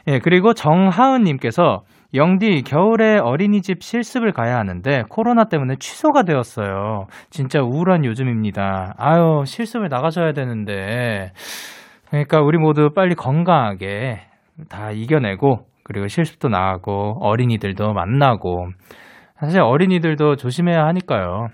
예, 0.07 0.19
그리고 0.19 0.53
정하은님께서 0.53 1.81
영디, 2.15 2.61
겨울에 2.61 3.17
어린이집 3.17 3.81
실습을 3.81 4.33
가야 4.33 4.57
하는데 4.57 5.03
코로나 5.09 5.45
때문에 5.45 5.77
취소가 5.79 6.23
되었어요. 6.23 7.07
진짜 7.31 7.59
우울한 7.61 8.05
요즘입니다. 8.05 8.93
아유, 8.97 9.43
실습을 9.45 9.89
나가셔야 9.89 10.33
되는데. 10.33 11.31
그러니까 12.09 12.39
우리 12.41 12.59
모두 12.59 12.91
빨리 12.93 13.15
건강하게 13.15 14.19
다 14.69 14.91
이겨내고, 14.91 15.65
그리고 15.83 16.07
실습도 16.07 16.49
나가고, 16.49 17.17
어린이들도 17.21 17.93
만나고, 17.93 18.67
사실 19.39 19.61
어린이들도 19.61 20.35
조심해야 20.35 20.85
하니까요. 20.85 21.47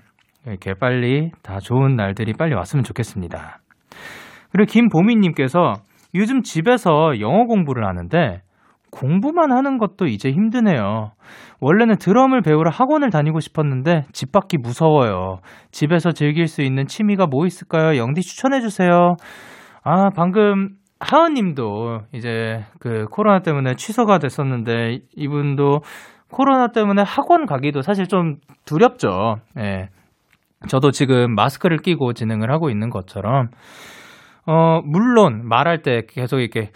이렇게 0.46 0.74
빨리 0.74 1.32
다 1.42 1.60
좋은 1.60 1.96
날들이 1.96 2.34
빨리 2.34 2.54
왔으면 2.54 2.84
좋겠습니다. 2.84 3.60
그리고 4.52 4.70
김보미님께서 4.70 5.74
요즘 6.16 6.42
집에서 6.42 7.20
영어 7.20 7.46
공부를 7.46 7.86
하는데 7.88 8.42
공부만 8.92 9.52
하는 9.52 9.78
것도 9.78 10.06
이제 10.08 10.32
힘드네요. 10.32 11.12
원래는 11.62 11.98
드럼을 11.98 12.42
배우러 12.42 12.70
학원을 12.70 13.10
다니고 13.10 13.40
싶었는데 13.40 14.06
집 14.14 14.32
밖이 14.32 14.58
무서워요. 14.62 15.40
집에서 15.72 16.12
즐길 16.12 16.48
수 16.48 16.62
있는 16.62 16.86
취미가 16.88 17.28
뭐 17.28 17.46
있을까요? 17.46 17.98
영디 17.98 18.22
추천해 18.22 18.62
주세요. 18.62 19.16
아, 19.84 20.10
방금 20.16 20.70
하은 21.00 21.34
님도 21.34 22.02
이제 22.14 22.64
그 22.80 23.06
코로나 23.12 23.40
때문에 23.40 23.76
취소가 23.76 24.20
됐었는데 24.20 25.00
이분도 25.16 25.82
코로나 26.32 26.68
때문에 26.68 27.04
학원 27.06 27.46
가기도 27.46 27.82
사실 27.82 28.08
좀 28.08 28.36
두렵죠. 28.66 29.38
예. 29.58 29.90
저도 30.68 30.92
지금 30.92 31.34
마스크를 31.36 31.78
끼고 31.78 32.14
진행을 32.14 32.52
하고 32.52 32.70
있는 32.70 32.90
것처럼, 32.90 33.48
어, 34.46 34.82
물론 34.84 35.48
말할 35.48 35.82
때 35.82 36.02
계속 36.08 36.40
이렇게 36.40 36.70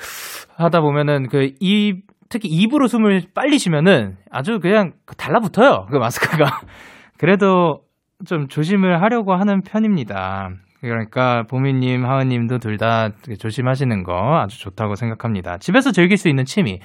하다 0.58 0.82
보면은 0.82 1.28
그 1.28 1.52
입, 1.60 2.04
특히 2.30 2.50
입으로 2.50 2.88
숨을 2.88 3.24
빨리 3.34 3.58
쉬면은 3.60 4.18
아주 4.32 4.60
그냥 4.60 4.94
달라붙어요. 5.18 5.88
그 5.92 5.98
마스크가. 5.98 6.46
그래도 7.18 7.82
좀 8.26 8.48
조심을 8.48 9.02
하려고 9.02 9.34
하는 9.34 9.62
편입니다. 9.62 10.50
그러니까 10.82 11.44
보미님, 11.44 12.06
하은님도 12.06 12.58
둘 12.58 12.78
다 12.78 13.10
조심하시는 13.40 14.04
거 14.04 14.40
아주 14.42 14.60
좋다고 14.60 14.96
생각합니다. 14.96 15.58
집에서 15.58 15.92
즐길 15.92 16.18
수 16.18 16.28
있는 16.28 16.44
취미. 16.46 16.80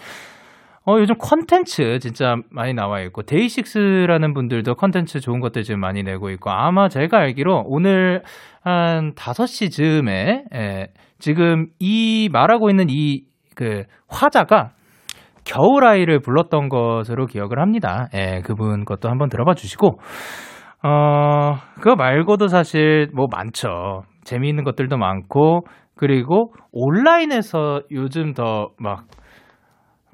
어, 0.87 0.97
요즘 0.99 1.17
컨텐츠 1.19 1.99
진짜 1.99 2.37
많이 2.51 2.73
나와 2.73 3.01
있고, 3.03 3.23
데이식스라는 3.23 4.33
분들도 4.33 4.75
컨텐츠 4.77 5.21
좋은 5.21 5.41
것들 5.41 5.63
지금 5.63 5.81
많이 5.81 6.03
내고 6.03 6.31
있고, 6.31 6.51
아마 6.51 6.89
제가 6.89 7.19
알기로 7.19 7.65
오늘 7.67 8.23
한 8.63 9.13
5시 9.15 9.71
즈음에, 9.71 10.45
예, 10.55 10.87
지금 11.19 11.67
이 11.79 12.31
말하고 12.33 12.71
있는 12.71 12.87
이 12.89 13.25
그 13.59 13.83
화자가 14.07 14.71
겨울아이를 15.45 16.21
불렀던 16.21 16.69
것으로 16.69 17.27
기억을 17.27 17.59
합니다. 17.59 18.07
예, 18.15 18.41
그분 18.45 18.85
것도 18.85 19.09
한번 19.09 19.29
들어봐 19.29 19.55
주시고, 19.55 19.99
어, 20.85 21.55
그거 21.75 21.97
말고도 21.97 22.47
사실 22.47 23.09
뭐 23.13 23.27
많죠. 23.29 24.03
재미있는 24.23 24.63
것들도 24.63 24.97
많고, 24.97 25.63
그리고 25.97 26.53
온라인에서 26.71 27.83
요즘 27.91 28.33
더 28.33 28.69
막, 28.79 29.07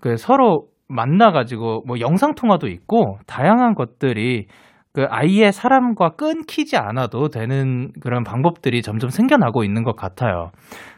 그 0.00 0.16
서로 0.16 0.68
만나가지고 0.88 1.82
뭐 1.86 2.00
영상통화도 2.00 2.68
있고, 2.68 3.18
다양한 3.26 3.74
것들이 3.74 4.46
그 4.94 5.06
아이의 5.10 5.52
사람과 5.52 6.10
끊기지 6.10 6.76
않아도 6.76 7.28
되는 7.28 7.90
그런 8.00 8.22
방법들이 8.22 8.80
점점 8.80 9.10
생겨나고 9.10 9.64
있는 9.64 9.82
것 9.82 9.96
같아요. 9.96 10.52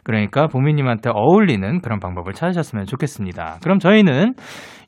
그러니까 0.04 0.48
보미님한테 0.48 1.10
어울리는 1.14 1.80
그런 1.80 1.98
방법을 1.98 2.34
찾으셨으면 2.34 2.84
좋겠습니다. 2.84 3.58
그럼 3.62 3.78
저희는 3.78 4.34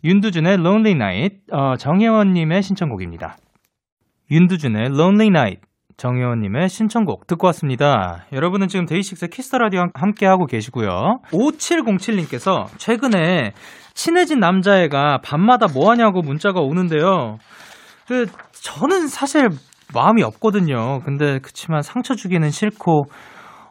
윤두준의 0.04 0.58
Lonely 0.58 0.92
Night, 0.92 1.38
어, 1.50 1.76
정혜원님의 1.76 2.62
신청곡입니다. 2.62 3.36
윤두준의 4.30 4.88
Lonely 4.88 5.28
Night, 5.28 5.62
정혜원님의 5.96 6.68
신청곡 6.68 7.26
듣고 7.26 7.46
왔습니다. 7.46 8.26
여러분은 8.34 8.68
지금 8.68 8.84
데이식스 8.84 9.28
키스터라디오 9.28 9.86
함께하고 9.94 10.44
계시고요. 10.44 11.20
5707님께서 11.32 12.66
최근에 12.76 13.52
친해진 13.94 14.38
남자애가 14.38 15.22
밤마다 15.24 15.66
뭐하냐고 15.72 16.20
문자가 16.20 16.60
오는데요. 16.60 17.38
그 18.08 18.26
저는 18.52 19.06
사실 19.06 19.48
마음이 19.94 20.22
없거든요. 20.22 21.00
근데 21.04 21.38
그치만 21.40 21.82
상처 21.82 22.14
주기는 22.14 22.50
싫고 22.50 23.04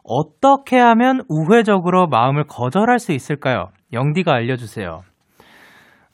어떻게 0.04 0.78
하면 0.78 1.22
우회적으로 1.28 2.06
마음을 2.06 2.44
거절할 2.44 2.98
수 2.98 3.12
있을까요? 3.12 3.68
영디가 3.92 4.32
알려주세요. 4.32 5.02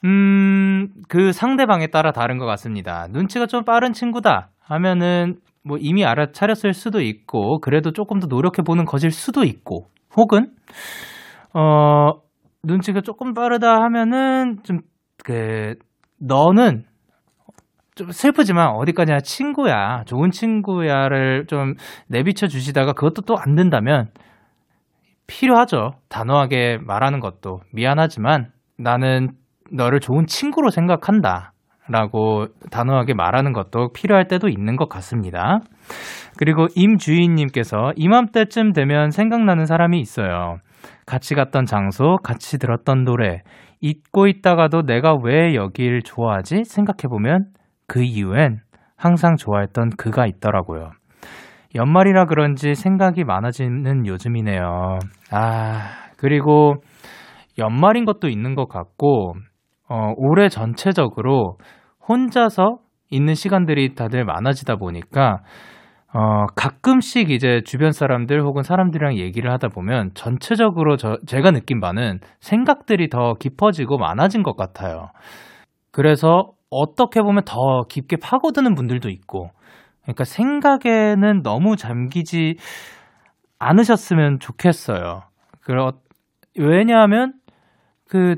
음, 0.03 0.89
그 1.07 1.31
상대방에 1.31 1.87
따라 1.87 2.11
다른 2.11 2.37
것 2.37 2.45
같습니다. 2.45 3.07
눈치가 3.09 3.45
좀 3.45 3.63
빠른 3.63 3.93
친구다 3.93 4.49
하면은 4.59 5.35
뭐 5.63 5.77
이미 5.79 6.05
알아차렸을 6.05 6.73
수도 6.73 7.01
있고, 7.01 7.59
그래도 7.59 7.91
조금 7.91 8.19
더 8.19 8.27
노력해보는 8.27 8.85
것일 8.85 9.09
수도 9.09 9.43
있고, 9.43 9.87
혹은, 10.15 10.51
어, 11.53 12.11
눈치가 12.63 13.01
조금 13.01 13.33
빠르다 13.33 13.81
하면은 13.81 14.57
좀, 14.63 14.81
그, 15.23 15.73
너는 16.19 16.83
좀 17.95 18.11
슬프지만 18.11 18.75
어디까지나 18.75 19.19
친구야, 19.21 20.03
좋은 20.05 20.29
친구야를 20.29 21.45
좀 21.47 21.75
내비쳐 22.09 22.47
주시다가 22.47 22.93
그것도 22.93 23.21
또 23.21 23.35
안 23.37 23.55
된다면 23.55 24.09
필요하죠. 25.27 25.91
단호하게 26.09 26.79
말하는 26.85 27.19
것도 27.19 27.61
미안하지만 27.73 28.51
나는 28.77 29.29
너를 29.71 29.99
좋은 29.99 30.25
친구로 30.27 30.69
생각한다. 30.69 31.53
라고 31.87 32.47
단호하게 32.71 33.13
말하는 33.13 33.53
것도 33.53 33.91
필요할 33.93 34.27
때도 34.27 34.49
있는 34.49 34.75
것 34.75 34.89
같습니다. 34.89 35.59
그리고 36.37 36.65
임주인님께서 36.75 37.93
이맘때쯤 37.95 38.73
되면 38.73 39.11
생각나는 39.11 39.65
사람이 39.65 39.99
있어요. 39.99 40.57
같이 41.05 41.35
갔던 41.35 41.65
장소, 41.65 42.17
같이 42.23 42.57
들었던 42.57 43.03
노래, 43.03 43.43
잊고 43.81 44.27
있다가도 44.27 44.81
내가 44.87 45.15
왜 45.23 45.53
여길 45.53 46.01
좋아하지? 46.03 46.63
생각해보면 46.63 47.45
그 47.87 48.03
이유엔 48.03 48.59
항상 48.95 49.35
좋아했던 49.35 49.91
그가 49.97 50.25
있더라고요. 50.25 50.91
연말이라 51.75 52.25
그런지 52.25 52.73
생각이 52.73 53.23
많아지는 53.25 54.07
요즘이네요. 54.07 54.99
아, 55.31 55.81
그리고 56.17 56.75
연말인 57.57 58.05
것도 58.05 58.29
있는 58.29 58.55
것 58.55 58.67
같고, 58.67 59.33
어, 59.89 60.13
올해 60.15 60.47
전체적으로 60.49 61.57
혼자서 62.07 62.77
있는 63.09 63.33
시간들이 63.33 63.93
다들 63.93 64.23
많아지다 64.23 64.77
보니까, 64.77 65.39
어, 66.13 66.45
가끔씩 66.55 67.29
이제 67.29 67.61
주변 67.65 67.91
사람들 67.91 68.41
혹은 68.41 68.63
사람들이랑 68.63 69.17
얘기를 69.17 69.51
하다 69.51 69.67
보면 69.67 70.11
전체적으로 70.13 70.95
저, 70.95 71.17
제가 71.25 71.51
느낀 71.51 71.81
바는 71.81 72.19
생각들이 72.39 73.09
더 73.09 73.33
깊어지고 73.33 73.97
많아진 73.97 74.41
것 74.41 74.55
같아요. 74.55 75.09
그래서 75.91 76.54
어떻게 76.69 77.21
보면 77.21 77.43
더 77.45 77.83
깊게 77.87 78.17
파고드는 78.17 78.75
분들도 78.75 79.09
있고, 79.09 79.49
그러니까 80.03 80.23
생각에는 80.23 81.41
너무 81.41 81.75
잠기지 81.75 82.55
않으셨으면 83.59 84.39
좋겠어요. 84.39 85.23
그러, 85.61 85.93
왜냐하면, 86.57 87.33
그, 88.07 88.35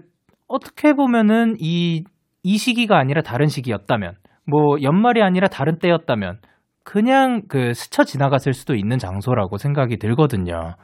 어떻게 0.47 0.93
보면은 0.93 1.55
이, 1.59 2.03
이 2.43 2.57
시기가 2.57 2.97
아니라 2.97 3.21
다른 3.21 3.47
시기였다면, 3.47 4.15
뭐, 4.45 4.81
연말이 4.81 5.21
아니라 5.21 5.47
다른 5.47 5.77
때였다면, 5.79 6.39
그냥 6.83 7.41
그 7.49 7.73
스쳐 7.73 8.05
지나갔을 8.05 8.53
수도 8.53 8.73
있는 8.73 8.97
장소라고 8.97 9.57
생각이 9.57 9.97
들거든요. 9.97 10.75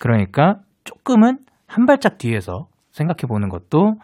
그러니까 0.00 0.56
조금은 0.82 1.38
한 1.68 1.86
발짝 1.86 2.18
뒤에서 2.18 2.66
생각해 2.90 3.28
보는 3.28 3.48
것도 3.48 3.94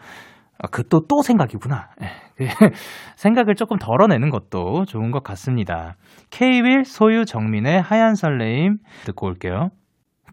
아, 0.63 0.69
그또 0.69 1.07
또 1.09 1.23
생각이구나. 1.23 1.91
예, 2.01 2.07
그 2.37 2.45
생각을 3.17 3.57
조금 3.57 3.79
덜어내는 3.79 4.31
것도 4.31 4.85
좋은 4.85 5.11
것 5.11 5.25
같습니다. 5.25 5.97
K-윌 6.31 6.85
소유 6.85 7.25
정민의 7.25 7.83
하얀 7.83 8.15
설레임 8.15 8.79
듣고 9.05 9.27
올게요. 9.27 9.71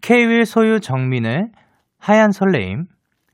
K-윌 0.02 0.46
소유 0.46 0.78
정민의 0.78 1.50
하얀 1.98 2.30
설레임 2.30 2.86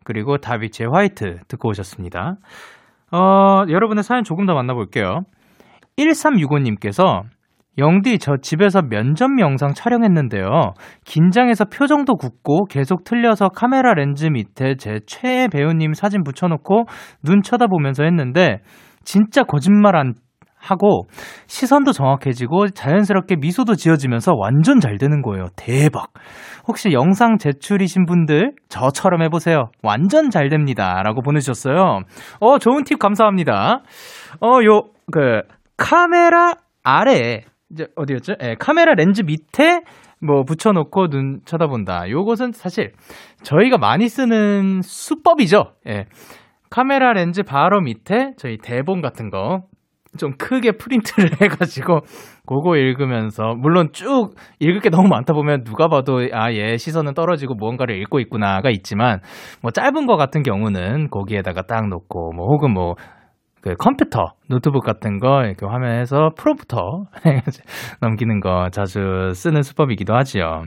그리고 0.05 0.39
다비치의 0.39 0.89
화이트 0.91 1.41
듣고 1.49 1.69
오셨습니다. 1.69 2.37
어, 3.13 3.65
여러분의 3.69 4.03
사연 4.03 4.25
조금 4.25 4.47
더 4.47 4.55
만나볼게요. 4.55 5.25
1365님께서 5.99 7.25
영디, 7.79 8.19
저 8.19 8.37
집에서 8.41 8.83
면접 8.83 9.29
영상 9.39 9.75
촬영했는데요. 9.75 10.73
긴장해서 11.05 11.67
표정도 11.67 12.17
굳고 12.17 12.67
계속 12.67 13.05
틀려서 13.05 13.49
카메라 13.51 13.93
렌즈 13.93 14.27
밑에 14.27 14.77
제 14.79 15.01
최애 15.07 15.49
배우님 15.49 15.93
사진 15.93 16.23
붙여놓고 16.23 16.85
눈 17.23 17.43
쳐다보면서 17.43 18.05
했는데, 18.05 18.61
진짜 19.05 19.43
거짓말 19.43 19.95
안 19.95 20.15
하고, 20.59 21.07
시선도 21.47 21.93
정확해지고, 21.93 22.69
자연스럽게 22.69 23.37
미소도 23.37 23.75
지어지면서 23.75 24.33
완전 24.37 24.81
잘 24.81 24.99
되는 24.99 25.23
거예요. 25.23 25.47
대박. 25.55 26.09
혹시 26.67 26.91
영상 26.93 27.39
제출이신 27.39 28.07
분들, 28.07 28.53
저처럼 28.69 29.23
해보세요. 29.23 29.71
완전 29.83 30.31
잘 30.31 30.49
됩니다. 30.49 31.03
라고 31.05 31.21
보내주셨어요. 31.21 32.01
어, 32.41 32.59
좋은 32.59 32.85
팁 32.85 32.99
감사합니다. 32.99 33.83
어, 34.41 34.59
요, 34.65 34.83
그, 35.13 35.43
카메라 35.77 36.55
아래에, 36.83 37.43
이제 37.71 37.87
어디였죠? 37.97 38.35
예, 38.43 38.55
카메라 38.59 38.95
렌즈 38.95 39.23
밑에 39.23 39.83
뭐 40.21 40.45
붙여놓고 40.45 41.09
눈 41.09 41.41
쳐다본다. 41.45 42.11
요것은 42.11 42.53
사실 42.53 42.93
저희가 43.43 43.79
많이 43.79 44.09
쓰는 44.09 44.81
수법이죠. 44.83 45.73
예. 45.89 46.07
카메라 46.71 47.13
렌즈 47.13 47.43
바로 47.43 47.81
밑에 47.81 48.33
저희 48.37 48.59
대본 48.59 49.01
같은 49.01 49.31
거 49.31 49.67
좀 50.17 50.33
크게 50.37 50.73
프린트를 50.73 51.31
해가지고 51.41 52.01
그거 52.47 52.77
읽으면서 52.77 53.55
물론 53.57 53.91
쭉 53.93 54.35
읽을 54.61 54.81
게 54.81 54.91
너무 54.91 55.09
많다 55.09 55.33
보면 55.33 55.65
누가 55.65 55.89
봐도 55.89 56.21
아 56.33 56.51
얘 56.51 56.77
시선은 56.77 57.15
떨어지고 57.15 57.55
무언가를 57.55 58.01
읽고 58.03 58.21
있구나가 58.21 58.71
있지만 58.71 59.21
뭐 59.63 59.71
짧은 59.71 60.07
거 60.07 60.17
같은 60.17 60.43
경우는 60.43 61.11
거기에다가 61.11 61.63
딱 61.63 61.89
놓고 61.89 62.33
뭐 62.33 62.47
혹은 62.47 62.73
뭐 62.73 62.95
그 63.67 63.75
컴퓨터, 63.75 64.35
노트북 64.49 64.85
같은 64.85 65.19
거 65.19 65.45
이렇게 65.45 65.67
화면에서 65.67 66.31
프롬프터 66.37 67.07
넘기는 68.01 68.39
거 68.39 68.71
자주 68.71 69.33
쓰는 69.35 69.65
수법이기도 69.65 70.15
하지요. 70.15 70.67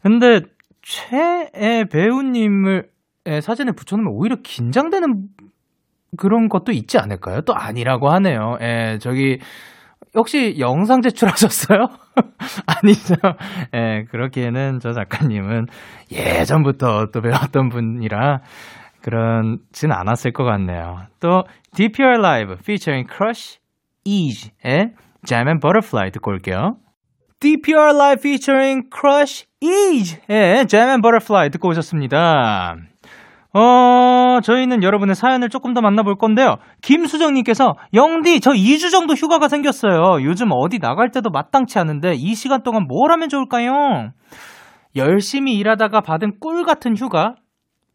근데 0.00 0.42
최애 0.82 1.86
배우님을 1.90 2.88
의 3.24 3.42
사진에 3.42 3.72
붙여놓으면 3.72 4.12
오히려 4.12 4.36
긴장되는 4.44 5.24
그런 6.16 6.48
것도 6.48 6.70
있지 6.70 6.98
않을까요? 6.98 7.40
또 7.40 7.56
아니라고 7.56 8.10
하네요. 8.10 8.58
예, 8.60 8.98
저기 9.00 9.40
혹시 10.14 10.60
영상 10.60 11.02
제출하셨어요? 11.02 11.88
아니죠. 12.66 13.16
예, 13.74 14.04
그렇기에는 14.12 14.78
저 14.80 14.92
작가님은 14.92 15.66
예전부터 16.12 17.06
또 17.12 17.20
배웠던 17.20 17.70
분이라 17.70 18.42
그런진 19.06 19.92
않았을 19.92 20.32
것 20.32 20.42
같네요. 20.42 21.02
또 21.20 21.44
DPR 21.76 22.18
Live 22.18 22.56
featuring 22.58 23.08
Crush 23.08 23.60
Ease의 24.04 24.94
Jam 25.24 25.46
and 25.46 25.60
Butterfly 25.60 26.10
듣고 26.10 26.32
올게요. 26.32 26.78
DPR 27.38 27.94
Live 27.94 28.18
featuring 28.18 28.88
Crush 28.92 29.46
Ease의 29.62 30.66
Jam 30.66 30.88
and 30.88 31.02
Butterfly 31.02 31.50
듣고 31.50 31.68
오셨습니다. 31.68 32.74
어, 33.52 34.40
저희는 34.42 34.82
여러분의 34.82 35.14
사연을 35.14 35.50
조금 35.50 35.72
더 35.72 35.80
만나볼 35.80 36.16
건데요. 36.16 36.56
김수정님께서, 36.82 37.76
영디, 37.94 38.40
저 38.40 38.50
2주 38.50 38.90
정도 38.90 39.14
휴가가 39.14 39.46
생겼어요. 39.48 40.24
요즘 40.24 40.48
어디 40.50 40.78
나갈 40.80 41.10
때도 41.10 41.30
마땅치 41.30 41.78
않은데, 41.78 42.14
이 42.14 42.34
시간 42.34 42.64
동안 42.64 42.86
뭘 42.88 43.12
하면 43.12 43.28
좋을까요? 43.28 44.10
열심히 44.96 45.54
일하다가 45.54 46.00
받은 46.02 46.40
꿀 46.40 46.64
같은 46.64 46.96
휴가, 46.96 47.36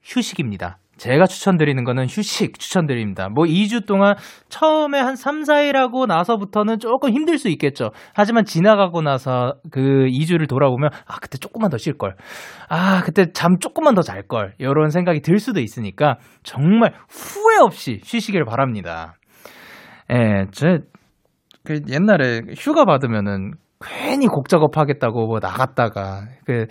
휴식입니다. 0.02 0.80
제가 1.02 1.26
추천드리는 1.26 1.84
거는 1.84 2.06
휴식 2.06 2.60
추천드립니다. 2.60 3.28
뭐 3.30 3.46
2주 3.46 3.88
동안 3.88 4.16
처음에 4.50 5.00
한 5.00 5.16
3, 5.16 5.42
4일 5.42 5.74
하고 5.74 6.06
나서부터는 6.06 6.78
조금 6.78 7.10
힘들 7.10 7.40
수 7.40 7.50
있겠죠. 7.50 7.90
하지만 8.14 8.46
지나가고 8.46 9.02
나서 9.02 9.56
그 9.72 9.80
2주를 9.82 10.48
돌아보면 10.48 10.92
아, 11.08 11.18
그때 11.20 11.40
조금만 11.40 11.72
더 11.72 11.78
쉴 11.78 11.98
걸. 11.98 12.16
아, 12.70 13.02
그때 13.04 13.32
잠 13.34 13.58
조금만 13.58 13.96
더 13.96 14.04
잘 14.04 14.22
걸. 14.28 14.54
이런 14.60 14.90
생각이 14.90 15.22
들 15.22 15.40
수도 15.40 15.60
있으니까 15.60 16.18
정말 16.44 16.94
후회 17.10 17.58
없이 17.60 18.02
쉬시길 18.04 18.46
바랍니다. 18.46 19.16
예, 20.12 20.46
제 20.52 20.80
그 21.64 21.82
옛날에 21.90 22.42
휴가 22.58 22.86
받으면은 22.86 23.52
괜히 23.84 24.28
곡 24.28 24.50
작업하겠다고 24.50 25.28
뭐 25.28 25.40
나갔다가 25.42 26.26
그 26.46 26.68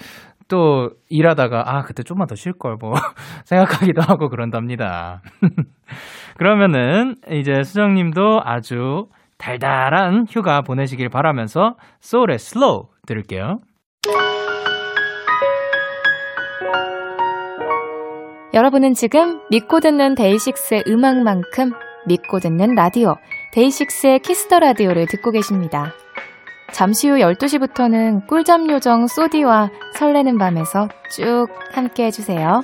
또 0.50 0.90
일하다가 1.08 1.64
아 1.66 1.82
그때 1.82 2.02
좀만 2.02 2.26
더 2.26 2.34
쉴 2.34 2.52
걸 2.52 2.76
뭐 2.80 2.92
생각하기도 3.46 4.02
하고 4.02 4.28
그런답니다. 4.28 5.22
그러면은 6.36 7.14
이제 7.30 7.62
수정님도 7.62 8.42
아주 8.44 9.06
달달한 9.38 10.26
휴가 10.28 10.60
보내시길 10.60 11.08
바라면서 11.08 11.76
SOLE의 12.00 12.38
Slow 12.38 12.88
들을게요. 13.06 13.60
여러분은 18.52 18.94
지금 18.94 19.40
믿고 19.50 19.80
듣는 19.80 20.14
DAY6의 20.16 20.84
음악만큼 20.88 21.72
믿고 22.06 22.40
듣는 22.40 22.74
라디오 22.74 23.14
DAY6의 23.52 24.20
Kiss 24.20 24.42
the 24.42 24.58
Radio를 24.58 25.06
듣고 25.06 25.30
계십니다. 25.30 25.92
잠시 26.72 27.08
후 27.08 27.16
12시부터는 27.16 28.26
꿀잠 28.26 28.70
요정 28.70 29.06
소디와 29.06 29.70
설레는 29.94 30.38
밤에서 30.38 30.88
쭉 31.10 31.48
함께 31.72 32.04
해주세요. 32.06 32.62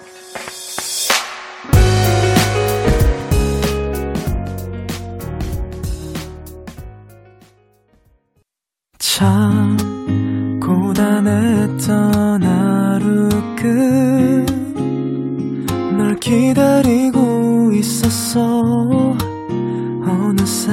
참 8.98 9.78
고단했던 10.60 12.42
하루 12.42 13.28
끝널 15.96 16.16
기다리고 16.16 17.72
있었어 17.72 19.16
어느새 20.04 20.72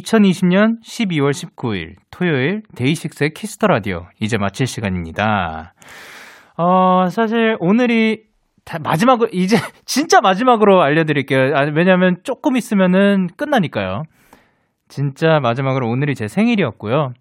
2020년 0.00 0.80
12월 0.82 1.30
19일 1.30 1.96
토요일 2.10 2.62
DAY6의 2.76 3.30
Kiss 3.34 3.52
the 3.52 3.66
Radio 3.66 4.06
이제 4.20 4.38
마칠 4.38 4.66
시간입니다. 4.66 5.74
어, 6.56 7.08
사실 7.10 7.56
오늘이 7.60 8.22
다 8.64 8.78
마지막으로 8.82 9.28
이제 9.32 9.56
진짜 9.84 10.20
마지막으로 10.20 10.82
알려드릴게요. 10.82 11.56
아, 11.56 11.66
왜냐하면 11.74 12.16
조금 12.22 12.56
있으면은 12.56 13.26
끝나니까요. 13.36 14.04
진짜 14.88 15.40
마지막으로 15.40 15.88
오늘이 15.88 16.14
제 16.14 16.28
생일이었고요. 16.28 17.12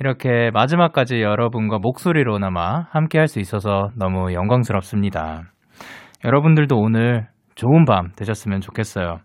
이렇게 0.00 0.50
마지막까지 0.52 1.22
여러분과 1.22 1.78
목소리로나마 1.78 2.86
함께 2.90 3.18
할 3.18 3.28
수 3.28 3.38
있어서 3.40 3.90
너무 3.96 4.32
영광스럽습니다. 4.32 5.44
여러분들도 6.24 6.76
오늘 6.76 7.28
좋은 7.54 7.84
밤 7.84 8.10
되셨으면 8.16 8.60
좋겠어요. 8.60 9.20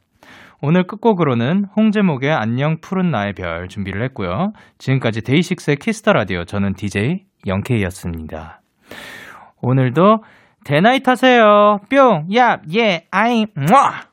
오늘 0.61 0.83
끝곡으로는 0.83 1.65
홍제목의 1.75 2.31
안녕 2.33 2.77
푸른 2.81 3.11
나의 3.11 3.33
별 3.33 3.69
준비를 3.69 4.03
했고요. 4.03 4.51
지금까지 4.77 5.21
DAY6의 5.21 5.77
Kiss 5.77 5.97
the 5.97 6.11
Radio 6.11 6.43
저는 6.43 6.73
DJ 6.73 7.23
Young 7.47 7.76
K였습니다. 7.76 8.61
오늘도 9.61 10.23
Day 10.65 10.81
night 10.81 11.07
하세요. 11.07 11.79
뿅, 11.89 12.27
야, 12.35 12.61
예, 12.75 13.07
아잉, 13.09 13.47
므아! 13.55 14.08